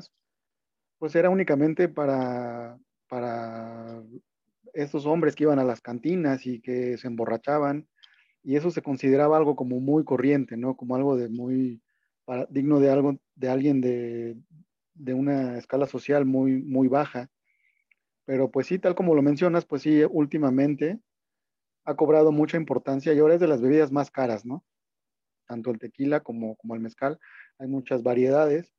pues 0.98 1.16
era 1.16 1.30
únicamente 1.30 1.88
para, 1.88 2.78
para 3.08 4.04
estos 4.74 5.06
hombres 5.06 5.36
que 5.36 5.44
iban 5.44 5.60
a 5.60 5.64
las 5.64 5.82
cantinas 5.82 6.46
y 6.46 6.62
que 6.62 6.98
se 6.98 7.08
emborrachaban 7.08 7.88
y 8.44 8.56
eso 8.56 8.72
se 8.72 8.82
consideraba 8.82 9.38
algo 9.38 9.56
como 9.56 9.80
muy 9.80 10.04
corriente, 10.04 10.58
¿no? 10.58 10.76
Como 10.76 10.96
algo 10.96 11.18
de 11.18 11.30
muy 11.30 11.82
digno 12.50 12.80
de 12.80 12.92
algo 12.92 13.18
de 13.36 13.50
alguien 13.50 13.82
de, 13.82 14.38
una 15.14 15.58
escala 15.58 15.88
social 15.88 16.26
muy 16.26 16.62
muy 16.62 16.88
baja. 16.88 17.30
Pero 18.26 18.52
pues 18.52 18.68
sí, 18.68 18.78
tal 18.80 18.96
como 18.96 19.16
lo 19.16 19.22
mencionas, 19.22 19.66
pues 19.66 19.82
sí, 19.82 20.04
últimamente 20.10 21.00
ha 21.86 21.96
cobrado 21.96 22.32
mucha 22.32 22.58
importancia 22.58 23.14
y 23.14 23.20
ahora 23.20 23.36
es 23.36 23.40
de 23.40 23.48
las 23.48 23.62
bebidas 23.62 23.92
más 23.92 24.12
caras, 24.12 24.46
¿no? 24.46 24.64
Tanto 25.50 25.72
el 25.72 25.80
tequila 25.80 26.22
como, 26.22 26.56
como 26.56 26.76
el 26.76 26.82
mezcal, 26.82 27.20
hay 27.58 27.68
muchas 27.68 28.04
variedades, 28.04 28.74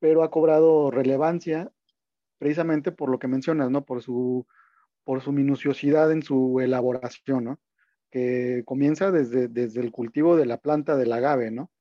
pero 0.00 0.24
ha 0.24 0.30
cobrado 0.32 0.90
relevancia 0.90 1.70
precisamente 2.38 2.90
por 2.90 3.08
lo 3.08 3.20
que 3.20 3.28
mencionas, 3.28 3.70
¿no? 3.70 3.84
Por 3.84 4.02
su, 4.02 4.46
por 5.04 5.20
su 5.20 5.30
minuciosidad 5.30 6.10
en 6.10 6.22
su 6.22 6.58
elaboración, 6.60 7.44
¿no? 7.44 7.60
que 8.14 8.62
comienza 8.64 9.10
desde, 9.10 9.48
desde 9.48 9.80
el 9.80 9.90
cultivo 9.90 10.36
de 10.36 10.46
la 10.46 10.58
planta 10.58 10.96
del 10.96 11.12
agave, 11.12 11.50
¿no? 11.50 11.72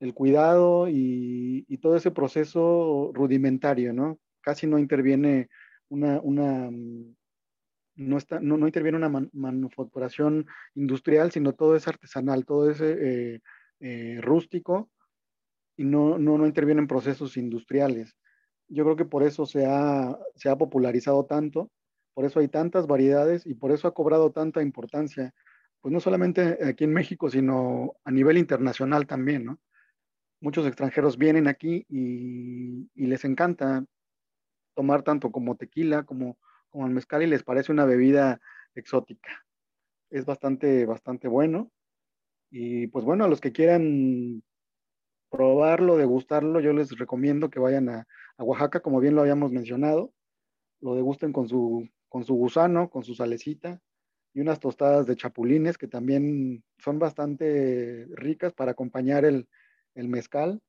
El 0.00 0.12
cuidado 0.12 0.88
y, 0.88 1.64
todo 1.80 1.94
ese 1.94 2.10
proceso 2.10 3.12
rudimentario, 3.14 3.92
¿no? 3.92 4.18
Casi 4.40 4.66
no 4.66 4.80
interviene 4.80 5.48
una, 5.90 6.20
una 6.22 6.70
no, 7.98 8.16
está, 8.16 8.40
no, 8.40 8.66
interviene 8.66 8.96
una 8.96 9.28
manufacturación 9.32 10.46
industrial, 10.74 11.30
sino 11.30 11.52
todo 11.52 11.76
es 11.76 11.86
artesanal, 11.86 12.44
todo 12.44 12.70
es 12.70 12.80
eh, 12.80 13.40
eh, 13.80 14.18
rústico 14.22 14.90
y 15.76 15.84
no, 15.84 16.18
no, 16.18 16.38
no 16.38 16.46
intervienen 16.46 16.86
procesos 16.86 17.36
industriales. 17.36 18.16
Yo 18.68 18.84
creo 18.84 18.96
que 18.96 19.04
por 19.04 19.22
eso 19.22 19.46
se 19.46 19.66
ha, 19.66 20.18
se 20.34 20.48
ha 20.48 20.56
popularizado 20.56 21.26
tanto 21.26 21.70
por 22.18 22.24
eso 22.24 22.40
hay 22.40 22.48
tantas 22.48 22.88
variedades 22.88 23.46
y 23.46 23.54
por 23.54 23.70
eso 23.70 23.86
ha 23.86 23.94
cobrado 23.94 24.32
tanta 24.32 24.60
importancia, 24.60 25.32
pues 25.80 25.92
no 25.92 26.00
solamente 26.00 26.58
aquí 26.66 26.82
en 26.82 26.92
México, 26.92 27.30
sino 27.30 27.94
a 28.02 28.10
nivel 28.10 28.38
internacional 28.38 29.06
también, 29.06 29.44
¿no? 29.44 29.60
Muchos 30.40 30.66
extranjeros 30.66 31.16
vienen 31.16 31.46
aquí 31.46 31.86
y, 31.88 32.88
les 32.96 33.24
encanta 33.24 33.84
tomar 34.74 35.04
tanto 35.04 35.30
como 35.30 35.54
tequila 35.54 36.02
como, 36.02 36.38
como 36.70 36.86
el 36.86 36.92
mezcal 36.92 37.22
y 37.22 37.26
les 37.26 37.42
parece 37.42 37.72
una 37.72 37.84
bebida 37.84 38.40
exótica. 38.74 39.44
Es 40.10 40.24
bastante, 40.24 40.86
bastante 40.86 41.28
bueno. 41.28 41.70
Y 42.50 42.86
pues 42.88 43.04
bueno, 43.04 43.24
a 43.24 43.28
los 43.28 43.40
que 43.40 43.52
quieran 43.52 44.42
probarlo, 45.30 45.96
degustarlo, 45.96 46.60
yo 46.60 46.72
les 46.72 46.96
recomiendo 46.98 47.50
que 47.50 47.60
vayan 47.60 47.88
a, 47.88 48.06
a 48.38 48.44
Oaxaca, 48.44 48.80
como 48.80 49.00
bien 49.00 49.14
lo 49.14 49.20
habíamos 49.20 49.52
mencionado, 49.52 50.12
lo 50.80 50.94
degusten 50.94 51.32
con 51.32 51.48
su 51.48 51.88
con 52.08 52.24
su 52.24 52.34
gusano, 52.34 52.90
con 52.90 53.04
su 53.04 53.14
salecita 53.14 53.80
y 54.34 54.40
unas 54.40 54.60
tostadas 54.60 55.06
de 55.06 55.16
chapulines 55.16 55.78
que 55.78 55.88
también 55.88 56.64
son 56.78 56.98
bastante 56.98 58.06
ricas 58.10 58.52
para 58.52 58.72
acompañar 58.72 59.24
el, 59.24 59.48
mezcal. 59.94 60.60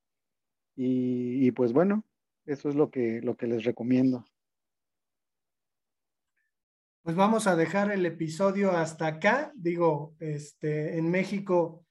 Y, 0.75 1.51
pues 1.51 1.71
bueno, 1.71 2.03
eso 2.45 2.69
es 2.69 2.75
lo 2.75 2.89
que, 2.89 3.21
lo 3.21 3.35
que 3.35 3.45
les 3.45 3.63
recomiendo. 3.63 4.25
Pues 7.10 7.17
vamos 7.17 7.48
a 7.48 7.56
dejar 7.56 7.91
el 7.91 8.06
episodio 8.06 8.72
hasta 8.72 9.08
acá. 9.08 9.52
Digo, 9.56 10.13
este, 10.19 11.00
en 11.00 11.10
México 11.10 11.84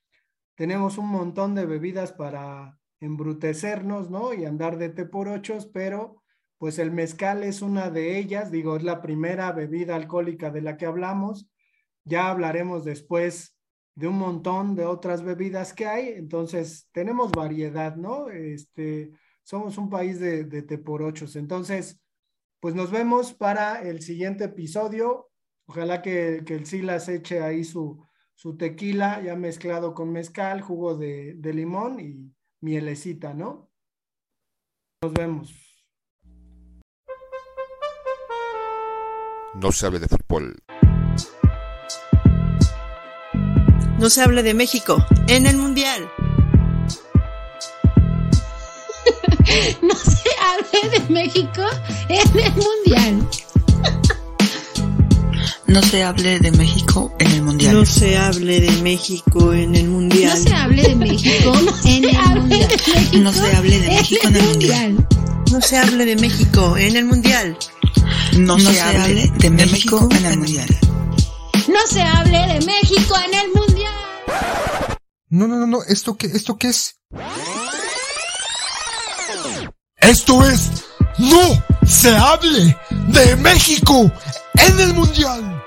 tenemos 0.54 0.96
un 0.96 1.08
montón 1.08 1.56
de 1.56 1.66
bebidas 1.66 2.12
para 2.12 2.78
embrutecernos, 3.00 4.10
¿no? 4.10 4.32
Y 4.32 4.44
andar 4.44 4.78
de 4.78 4.90
té 4.90 5.06
por 5.06 5.26
ochos, 5.26 5.66
pero 5.66 6.22
pues 6.56 6.78
el 6.78 6.92
mezcal 6.92 7.42
es 7.42 7.62
una 7.62 7.90
de 7.90 8.16
ellas, 8.16 8.52
digo, 8.52 8.76
es 8.76 8.84
la 8.84 9.02
primera 9.02 9.50
bebida 9.50 9.96
alcohólica 9.96 10.52
de 10.52 10.62
la 10.62 10.76
que 10.76 10.86
hablamos. 10.86 11.50
Ya 12.04 12.30
hablaremos 12.30 12.84
después 12.84 13.58
de 13.96 14.06
un 14.06 14.18
montón 14.18 14.76
de 14.76 14.84
otras 14.84 15.24
bebidas 15.24 15.72
que 15.72 15.86
hay, 15.86 16.10
entonces 16.10 16.88
tenemos 16.92 17.32
variedad, 17.32 17.96
¿no? 17.96 18.28
Este, 18.30 19.10
somos 19.42 19.78
un 19.78 19.90
país 19.90 20.20
de, 20.20 20.44
de 20.44 20.62
teporochos, 20.62 21.34
entonces, 21.34 22.00
pues 22.60 22.74
nos 22.74 22.90
vemos 22.90 23.32
para 23.32 23.82
el 23.82 24.02
siguiente 24.02 24.44
episodio. 24.44 25.30
Ojalá 25.66 26.02
que, 26.02 26.42
que 26.46 26.54
el 26.54 26.66
Silas 26.66 27.08
eche 27.08 27.42
ahí 27.42 27.64
su, 27.64 28.04
su 28.34 28.56
tequila 28.56 29.22
ya 29.22 29.36
mezclado 29.36 29.94
con 29.94 30.12
mezcal, 30.12 30.62
jugo 30.62 30.96
de, 30.96 31.34
de 31.36 31.54
limón 31.54 32.00
y 32.00 32.32
mielecita, 32.60 33.34
¿no? 33.34 33.70
Nos 35.02 35.12
vemos. 35.12 35.68
no 39.60 39.72
se 39.72 39.86
hable 39.86 39.98
de 39.98 40.08
fútbol. 40.08 40.56
No 43.98 44.08
se 44.08 44.22
hable 44.22 44.44
de 44.44 44.54
México 44.54 45.04
en 45.26 45.46
el 45.46 45.56
Mundial. 45.56 46.08
no 49.82 49.94
se 49.94 50.17
de 50.56 51.12
México 51.12 51.62
en 52.08 52.40
el 52.40 52.52
Mundial. 52.54 53.28
No 55.66 55.82
se 55.82 56.02
hable 56.02 56.38
de 56.38 56.50
México 56.52 57.12
en 57.18 57.30
el 57.32 57.42
Mundial. 57.42 57.74
No 57.74 57.84
se 57.84 58.16
hable 58.16 58.60
de 58.60 58.70
México 58.82 59.52
en 59.52 59.74
el 59.74 59.88
Mundial. 59.88 60.30
No 60.30 60.42
se 60.42 60.54
hable 60.54 60.82
de 60.82 60.96
México 60.96 61.52
en 61.84 62.04
el 62.04 62.16
Mundial. 62.24 62.66
No 63.12 63.32
se 63.32 63.56
hable 63.56 63.78
de 63.78 63.86
México 63.86 64.26
en 64.26 64.36
el 64.36 64.44
Mundial. 64.44 65.08
No 65.50 65.60
se 65.60 65.76
hable 65.76 66.04
de 66.06 66.16
México 66.16 66.76
en 66.78 66.96
el 66.96 67.04
Mundial. 67.04 67.58
No, 68.38 68.58
se, 68.58 68.80
hable 68.80 69.28
de, 69.38 69.50
México, 69.50 70.08
en 70.10 70.24
el 70.24 70.38
Mundial. 70.38 70.68
No 71.68 71.86
se 71.86 72.02
hable 72.02 72.38
de 72.46 72.66
México 72.66 73.14
en 73.26 73.34
el 73.34 73.52
Mundial. 73.54 73.92
No, 75.30 75.46
no, 75.46 75.56
no, 75.56 75.66
no. 75.66 75.82
¿Esto 75.84 76.16
qué, 76.16 76.26
esto 76.26 76.56
qué 76.56 76.68
es? 76.68 76.96
Esto 80.08 80.42
es... 80.42 80.70
No 81.18 81.62
se 81.86 82.16
hable 82.16 82.78
de 82.88 83.36
México 83.36 84.10
en 84.54 84.80
el 84.80 84.94
Mundial. 84.94 85.62